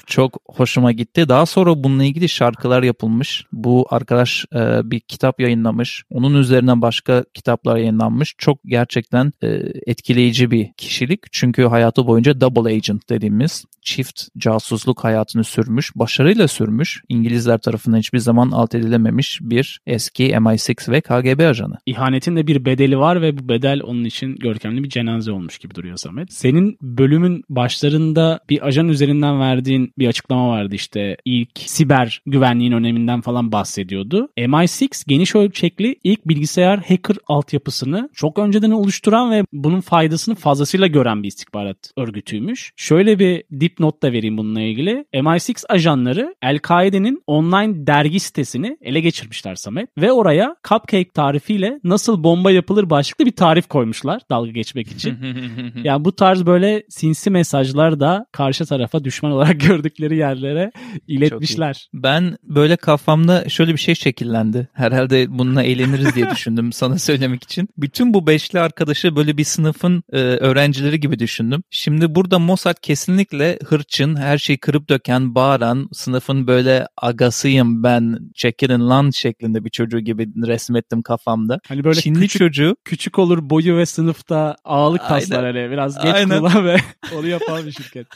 çok 0.06 0.36
hoşuma 0.46 0.92
gitti. 0.92 1.28
Daha 1.28 1.46
sonra 1.46 1.84
bununla 1.84 2.04
ilgili 2.04 2.28
şarkılar 2.28 2.82
yapılmış. 2.82 3.44
Bu 3.52 3.86
arkadaş 3.90 4.44
e, 4.54 4.90
bir 4.90 5.00
kitap 5.00 5.40
yayınlamış. 5.40 6.04
Onun 6.10 6.34
üzerinden 6.34 6.82
başka 6.82 7.24
kitaplar 7.34 7.76
yayınlanmış. 7.76 8.34
Çok 8.38 8.58
gerçekten 8.64 9.32
e, 9.42 9.48
etkileyici 9.86 10.50
bir 10.50 10.72
kişilik. 10.76 11.20
Çünkü 11.32 11.64
hayatı 11.64 12.06
boyunca 12.06 12.40
double 12.40 12.74
agent 12.74 13.08
dediğimiz 13.10 13.64
çift 13.82 14.22
casusluk 14.38 15.04
hayatını 15.04 15.44
sürmüş. 15.44 15.92
Başarıyla 15.96 16.48
sürmüş. 16.48 17.02
İngilizler 17.08 17.58
tarafından 17.58 17.98
hiçbir 17.98 18.18
zaman 18.18 18.50
alt 18.50 18.74
edilememiş 18.74 19.38
bir 19.42 19.80
eski 19.86 20.28
MI6 20.28 20.92
ve 20.92 21.00
KGB 21.00 21.50
ajanı. 21.50 21.74
İhanetin 21.86 22.36
de 22.36 22.46
bir 22.46 22.64
bedeli 22.64 22.98
var 22.98 23.22
ve 23.22 23.38
bu 23.38 23.48
bedel 23.48 23.82
onun 23.82 24.04
için 24.04 24.36
görkemli 24.36 24.84
bir 24.84 24.88
cenaze 24.88 25.32
olmuş 25.32 25.58
gibi 25.58 25.74
duruyor 25.74 25.96
Samet. 25.96 26.32
Senin 26.32 26.76
bölümün 26.82 27.44
başlarında 27.48 28.40
bir 28.52 28.66
ajan 28.66 28.88
üzerinden 28.88 29.40
verdiğin 29.40 29.92
bir 29.98 30.08
açıklama 30.08 30.48
vardı 30.48 30.74
işte 30.74 31.16
ilk 31.24 31.50
siber 31.58 32.22
güvenliğin 32.26 32.72
öneminden 32.72 33.20
falan 33.20 33.52
bahsediyordu. 33.52 34.28
MI6 34.38 35.04
geniş 35.08 35.34
ölçekli 35.34 35.96
ilk 36.04 36.28
bilgisayar 36.28 36.78
hacker 36.78 37.16
altyapısını 37.26 38.10
çok 38.14 38.38
önceden 38.38 38.70
oluşturan 38.70 39.30
ve 39.30 39.44
bunun 39.52 39.80
faydasını 39.80 40.34
fazlasıyla 40.34 40.86
gören 40.86 41.22
bir 41.22 41.28
istihbarat 41.28 41.76
örgütüymüş. 41.96 42.72
Şöyle 42.76 43.18
bir 43.18 43.44
dipnot 43.60 44.02
da 44.02 44.12
vereyim 44.12 44.36
bununla 44.36 44.60
ilgili. 44.60 45.04
MI6 45.14 45.66
ajanları 45.68 46.34
El-Kaide'nin 46.42 47.22
online 47.26 47.86
dergi 47.86 48.20
sitesini 48.20 48.76
ele 48.80 49.00
geçirmişler 49.00 49.54
Samet 49.54 49.88
ve 49.98 50.12
oraya 50.12 50.56
cupcake 50.68 51.10
tarifiyle 51.10 51.80
nasıl 51.84 52.24
bomba 52.24 52.50
yapılır 52.50 52.90
başlıklı 52.90 53.26
bir 53.26 53.36
tarif 53.36 53.68
koymuşlar 53.68 54.22
dalga 54.30 54.50
geçmek 54.50 54.92
için. 54.92 55.18
yani 55.84 56.04
bu 56.04 56.12
tarz 56.12 56.46
böyle 56.46 56.82
sinsi 56.88 57.30
mesajlar 57.30 58.00
da 58.00 58.26
karşı 58.42 58.66
tarafa 58.66 59.04
düşman 59.04 59.32
olarak 59.32 59.60
gördükleri 59.68 60.16
yerlere 60.16 60.72
iletmişler. 61.08 61.88
Ben 61.94 62.36
böyle 62.42 62.76
kafamda 62.76 63.48
şöyle 63.48 63.72
bir 63.72 63.78
şey 63.78 63.94
şekillendi. 63.94 64.68
Herhalde 64.72 65.38
bununla 65.38 65.62
eğleniriz 65.62 66.14
diye 66.14 66.30
düşündüm 66.34 66.72
sana 66.72 66.98
söylemek 66.98 67.44
için. 67.44 67.68
Bütün 67.76 68.14
bu 68.14 68.26
beşli 68.26 68.60
arkadaşı 68.60 69.16
böyle 69.16 69.36
bir 69.36 69.44
sınıfın 69.44 70.02
e, 70.12 70.18
öğrencileri 70.18 71.00
gibi 71.00 71.18
düşündüm. 71.18 71.62
Şimdi 71.70 72.14
burada 72.14 72.38
Mossad 72.38 72.76
kesinlikle 72.82 73.58
hırçın, 73.64 74.16
her 74.16 74.38
şeyi 74.38 74.58
kırıp 74.58 74.88
döken, 74.88 75.34
bağıran, 75.34 75.88
sınıfın 75.92 76.46
böyle 76.46 76.86
agasıyım 76.96 77.82
ben, 77.82 78.18
çekilin 78.34 78.88
lan 78.88 79.10
şeklinde 79.10 79.64
bir 79.64 79.70
çocuğu 79.70 80.00
gibi 80.00 80.28
resmettim 80.46 81.02
kafamda. 81.02 81.60
Hani 81.68 81.84
böyle 81.84 82.00
Çinli 82.00 82.20
küçük, 82.20 82.38
çocuğu 82.38 82.76
küçük 82.84 83.18
olur 83.18 83.50
boyu 83.50 83.76
ve 83.76 83.86
sınıfta 83.86 84.56
ağalık 84.64 85.08
taslar 85.08 85.44
hani 85.44 85.70
biraz 85.70 86.02
geç 86.02 86.14
Aynen. 86.14 86.64
ve 86.64 86.76
onu 87.18 87.26
yapan 87.26 87.66
bir 87.66 87.72
şirket. 87.72 88.06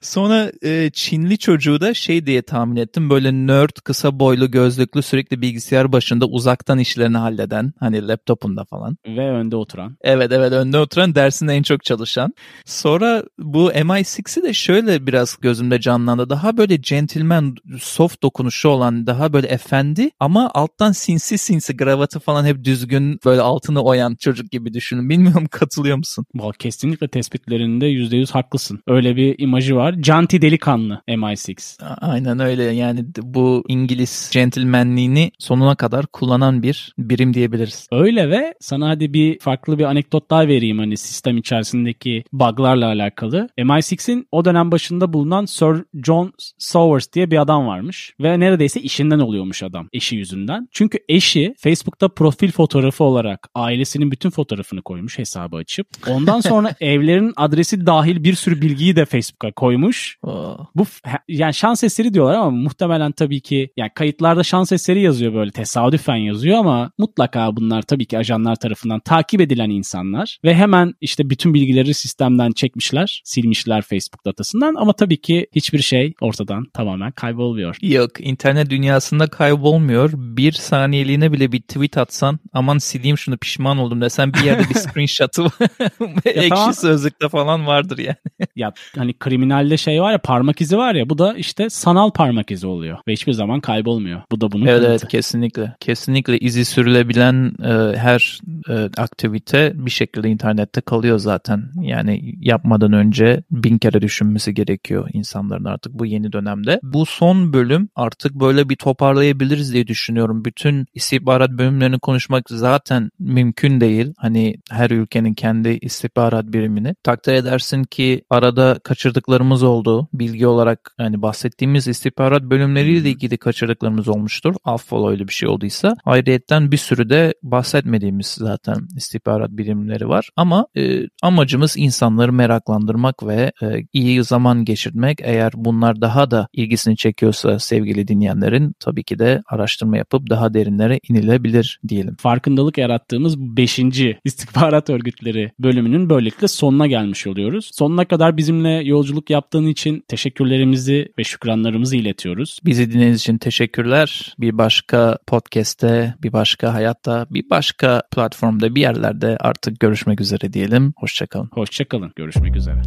Sonra 0.00 0.52
e, 0.62 0.90
Çinli 0.92 1.38
çocuğu 1.38 1.80
da 1.80 1.94
şey 1.94 2.26
diye 2.26 2.42
tahmin 2.42 2.76
ettim. 2.76 3.10
Böyle 3.10 3.32
nerd, 3.32 3.76
kısa 3.84 4.20
boylu, 4.20 4.50
gözlüklü, 4.50 5.02
sürekli 5.02 5.42
bilgisayar 5.42 5.92
başında 5.92 6.26
uzaktan 6.26 6.78
işlerini 6.78 7.16
halleden. 7.16 7.72
Hani 7.80 8.08
laptopunda 8.08 8.64
falan. 8.64 8.96
ve 9.06 9.30
önde 9.30 9.56
oturan. 9.56 9.96
Evet 10.00 10.32
evet 10.32 10.52
önde 10.52 10.78
oturan 10.78 11.14
dersinde 11.14 11.54
en 11.54 11.62
çok 11.62 11.84
çalışan. 11.84 12.32
Sonra 12.64 13.24
bu 13.38 13.70
MI6'i 13.70 14.42
de 14.42 14.52
şöyle 14.52 15.06
biraz 15.06 15.36
gözümde 15.40 15.80
canlandı. 15.80 16.30
Daha 16.30 16.56
böyle 16.56 16.76
gentleman, 16.76 17.56
soft 17.80 18.22
dokunuşu 18.22 18.68
olan, 18.68 19.06
daha 19.06 19.32
böyle 19.32 19.46
efendi 19.46 20.10
ama 20.20 20.50
alttan 20.54 20.92
sinsi 20.92 21.38
sinsi 21.38 21.76
gravatı 21.76 22.20
falan 22.20 22.44
hep 22.44 22.64
düzgün 22.64 23.20
böyle 23.24 23.40
altını 23.40 23.82
oyan 23.82 24.14
çocuk 24.14 24.50
gibi 24.50 24.74
düşünün. 24.74 25.10
Bilmiyorum 25.10 25.46
katılıyor 25.50 25.96
musun? 25.96 26.24
Kesinlikle 26.58 27.08
tespitlerinde 27.08 27.86
%100 27.86 28.32
haklısın. 28.32 28.80
Öyle 28.86 29.16
bir 29.16 29.25
imajı 29.38 29.76
var. 29.76 29.94
Canti 30.00 30.42
delikanlı 30.42 31.02
MI6. 31.08 31.82
A- 31.84 32.06
Aynen 32.10 32.40
öyle 32.40 32.62
yani 32.62 33.04
bu 33.22 33.64
İngiliz 33.68 34.30
gentlemanliğini 34.32 35.30
sonuna 35.38 35.74
kadar 35.74 36.06
kullanan 36.06 36.62
bir 36.62 36.94
birim 36.98 37.34
diyebiliriz. 37.34 37.88
Öyle 37.92 38.30
ve 38.30 38.54
sana 38.60 38.88
hadi 38.88 39.12
bir 39.14 39.38
farklı 39.38 39.78
bir 39.78 39.84
anekdot 39.84 40.30
daha 40.30 40.48
vereyim 40.48 40.78
hani 40.78 40.96
sistem 40.96 41.36
içerisindeki 41.38 42.24
buglarla 42.32 42.86
alakalı. 42.86 43.48
MI6'in 43.58 44.26
o 44.32 44.44
dönem 44.44 44.70
başında 44.72 45.12
bulunan 45.12 45.44
Sir 45.44 45.84
John 46.04 46.32
Sowers 46.58 47.12
diye 47.12 47.30
bir 47.30 47.38
adam 47.42 47.66
varmış 47.66 48.14
ve 48.20 48.40
neredeyse 48.40 48.80
işinden 48.80 49.18
oluyormuş 49.18 49.62
adam 49.62 49.88
eşi 49.92 50.16
yüzünden. 50.16 50.68
Çünkü 50.72 50.98
eşi 51.08 51.54
Facebook'ta 51.58 52.08
profil 52.08 52.50
fotoğrafı 52.50 53.04
olarak 53.04 53.48
ailesinin 53.54 54.10
bütün 54.10 54.30
fotoğrafını 54.30 54.82
koymuş 54.82 55.18
hesabı 55.18 55.56
açıp. 55.56 55.86
Ondan 56.08 56.40
sonra 56.40 56.74
evlerin 56.80 57.32
adresi 57.36 57.86
dahil 57.86 58.24
bir 58.24 58.34
sürü 58.34 58.62
bilgiyi 58.62 58.96
de 58.96 59.04
Facebook'a 59.16 59.52
koymuş. 59.52 60.18
Aa, 60.22 60.54
Bu 60.74 60.84
yani 61.28 61.54
şans 61.54 61.84
eseri 61.84 62.14
diyorlar 62.14 62.34
ama 62.34 62.50
muhtemelen 62.50 63.12
tabii 63.12 63.40
ki 63.40 63.70
yani 63.76 63.90
kayıtlarda 63.94 64.42
şans 64.42 64.72
eseri 64.72 65.00
yazıyor 65.02 65.34
böyle 65.34 65.50
tesadüfen 65.50 66.16
yazıyor 66.16 66.58
ama 66.58 66.90
mutlaka 66.98 67.56
bunlar 67.56 67.82
tabii 67.82 68.06
ki 68.06 68.18
ajanlar 68.18 68.56
tarafından 68.56 69.00
takip 69.00 69.40
edilen 69.40 69.70
insanlar 69.70 70.38
ve 70.44 70.54
hemen 70.54 70.94
işte 71.00 71.30
bütün 71.30 71.54
bilgileri 71.54 71.94
sistemden 71.94 72.52
çekmişler, 72.52 73.22
silmişler 73.24 73.82
Facebook 73.82 74.24
datasından 74.24 74.74
ama 74.74 74.92
tabii 74.92 75.20
ki 75.20 75.46
hiçbir 75.54 75.82
şey 75.82 76.14
ortadan 76.20 76.64
tamamen 76.74 77.12
kaybolmuyor. 77.12 77.76
Yok 77.82 78.10
internet 78.20 78.70
dünyasında 78.70 79.26
kaybolmuyor. 79.26 80.10
Bir 80.14 80.52
saniyeliğine 80.52 81.32
bile 81.32 81.52
bir 81.52 81.60
tweet 81.60 81.98
atsan 81.98 82.38
aman 82.52 82.78
sileyim 82.78 83.18
şunu 83.18 83.36
pişman 83.38 83.78
oldum 83.78 84.00
desen 84.00 84.32
bir 84.32 84.40
yerde 84.44 84.62
bir 84.70 84.74
screenshot'ı 84.78 85.44
ekşi 86.24 86.48
tamam. 86.48 86.74
sözlükte 86.74 87.28
falan 87.28 87.66
vardır 87.66 87.98
yani. 87.98 88.16
Ya 88.56 88.72
hani 88.96 89.05
kriminalde 89.12 89.76
şey 89.76 90.02
var 90.02 90.12
ya 90.12 90.18
parmak 90.18 90.60
izi 90.60 90.78
var 90.78 90.94
ya 90.94 91.08
bu 91.10 91.18
da 91.18 91.34
işte 91.34 91.70
sanal 91.70 92.10
parmak 92.10 92.50
izi 92.50 92.66
oluyor 92.66 92.98
ve 93.08 93.12
hiçbir 93.12 93.32
zaman 93.32 93.60
kaybolmuyor. 93.60 94.20
Bu 94.30 94.40
da 94.40 94.52
bunun 94.52 94.66
Evet 94.66 94.82
kanıtı. 94.82 94.90
evet 94.90 95.08
kesinlikle. 95.08 95.74
Kesinlikle 95.80 96.38
izi 96.38 96.64
sürülebilen 96.64 97.52
e, 97.64 97.96
her 97.98 98.40
e, 98.68 98.74
aktivite 98.96 99.72
bir 99.74 99.90
şekilde 99.90 100.28
internette 100.28 100.80
kalıyor 100.80 101.18
zaten. 101.18 101.62
Yani 101.80 102.34
yapmadan 102.40 102.92
önce 102.92 103.42
bin 103.50 103.78
kere 103.78 104.02
düşünmesi 104.02 104.54
gerekiyor 104.54 105.08
insanların 105.12 105.64
artık 105.64 105.92
bu 105.92 106.06
yeni 106.06 106.32
dönemde. 106.32 106.80
Bu 106.82 107.06
son 107.06 107.52
bölüm 107.52 107.88
artık 107.96 108.34
böyle 108.34 108.68
bir 108.68 108.76
toparlayabiliriz 108.76 109.72
diye 109.72 109.86
düşünüyorum. 109.86 110.44
Bütün 110.44 110.86
istihbarat 110.94 111.50
bölümlerini 111.50 111.98
konuşmak 111.98 112.44
zaten 112.50 113.10
mümkün 113.18 113.80
değil. 113.80 114.12
Hani 114.18 114.54
her 114.70 114.90
ülkenin 114.90 115.34
kendi 115.34 115.68
istihbarat 115.82 116.44
birimini. 116.46 116.94
Takdir 117.02 117.32
edersin 117.32 117.84
ki 117.84 118.22
arada 118.30 118.78
kaçırdıklarımız 118.96 119.62
oldu. 119.62 120.08
Bilgi 120.12 120.46
olarak 120.46 120.94
hani 120.98 121.22
bahsettiğimiz 121.22 121.88
istihbarat 121.88 122.42
bölümleriyle 122.42 123.10
ilgili 123.10 123.38
kaçırdıklarımız 123.38 124.08
olmuştur. 124.08 124.54
Affola 124.64 125.10
öyle 125.10 125.28
bir 125.28 125.32
şey 125.32 125.48
olduysa. 125.48 125.96
Ayrıyetten 126.04 126.72
bir 126.72 126.76
sürü 126.76 127.10
de 127.10 127.34
bahsetmediğimiz 127.42 128.26
zaten 128.26 128.76
istihbarat 128.96 129.50
birimleri 129.50 130.08
var. 130.08 130.30
Ama 130.36 130.66
e, 130.76 131.00
amacımız 131.22 131.74
insanları 131.76 132.32
meraklandırmak 132.32 133.26
ve 133.26 133.52
e, 133.62 133.66
iyi 133.92 134.24
zaman 134.24 134.64
geçirmek. 134.64 135.18
Eğer 135.22 135.52
bunlar 135.54 136.00
daha 136.00 136.30
da 136.30 136.48
ilgisini 136.52 136.96
çekiyorsa 136.96 137.58
sevgili 137.58 138.08
dinleyenlerin 138.08 138.74
tabii 138.80 139.04
ki 139.04 139.18
de 139.18 139.42
araştırma 139.46 139.96
yapıp 139.96 140.30
daha 140.30 140.54
derinlere 140.54 141.00
inilebilir 141.08 141.80
diyelim. 141.88 142.16
farkındalık 142.18 142.78
yarattığımız 142.78 143.38
5. 143.38 143.78
istihbarat 144.24 144.90
örgütleri 144.90 145.52
bölümünün 145.58 146.10
böylelikle 146.10 146.48
sonuna 146.48 146.86
gelmiş 146.86 147.26
oluyoruz. 147.26 147.70
Sonuna 147.74 148.04
kadar 148.04 148.36
bizimle 148.76 148.88
yolculuk 148.88 149.30
yaptığın 149.30 149.66
için 149.66 150.04
teşekkürlerimizi 150.08 151.12
ve 151.18 151.24
şükranlarımızı 151.24 151.96
iletiyoruz. 151.96 152.60
Bizi 152.64 152.92
dinlediğiniz 152.92 153.20
için 153.20 153.38
teşekkürler. 153.38 154.34
Bir 154.38 154.58
başka 154.58 155.18
podcast'te, 155.26 156.14
bir 156.22 156.32
başka 156.32 156.74
hayatta, 156.74 157.26
bir 157.30 157.50
başka 157.50 158.02
platformda 158.10 158.74
bir 158.74 158.80
yerlerde 158.80 159.36
artık 159.40 159.80
görüşmek 159.80 160.20
üzere 160.20 160.52
diyelim. 160.52 160.92
Hoşçakalın. 160.96 161.48
Hoşçakalın. 161.52 162.12
Görüşmek 162.16 162.56
üzere. 162.56 162.82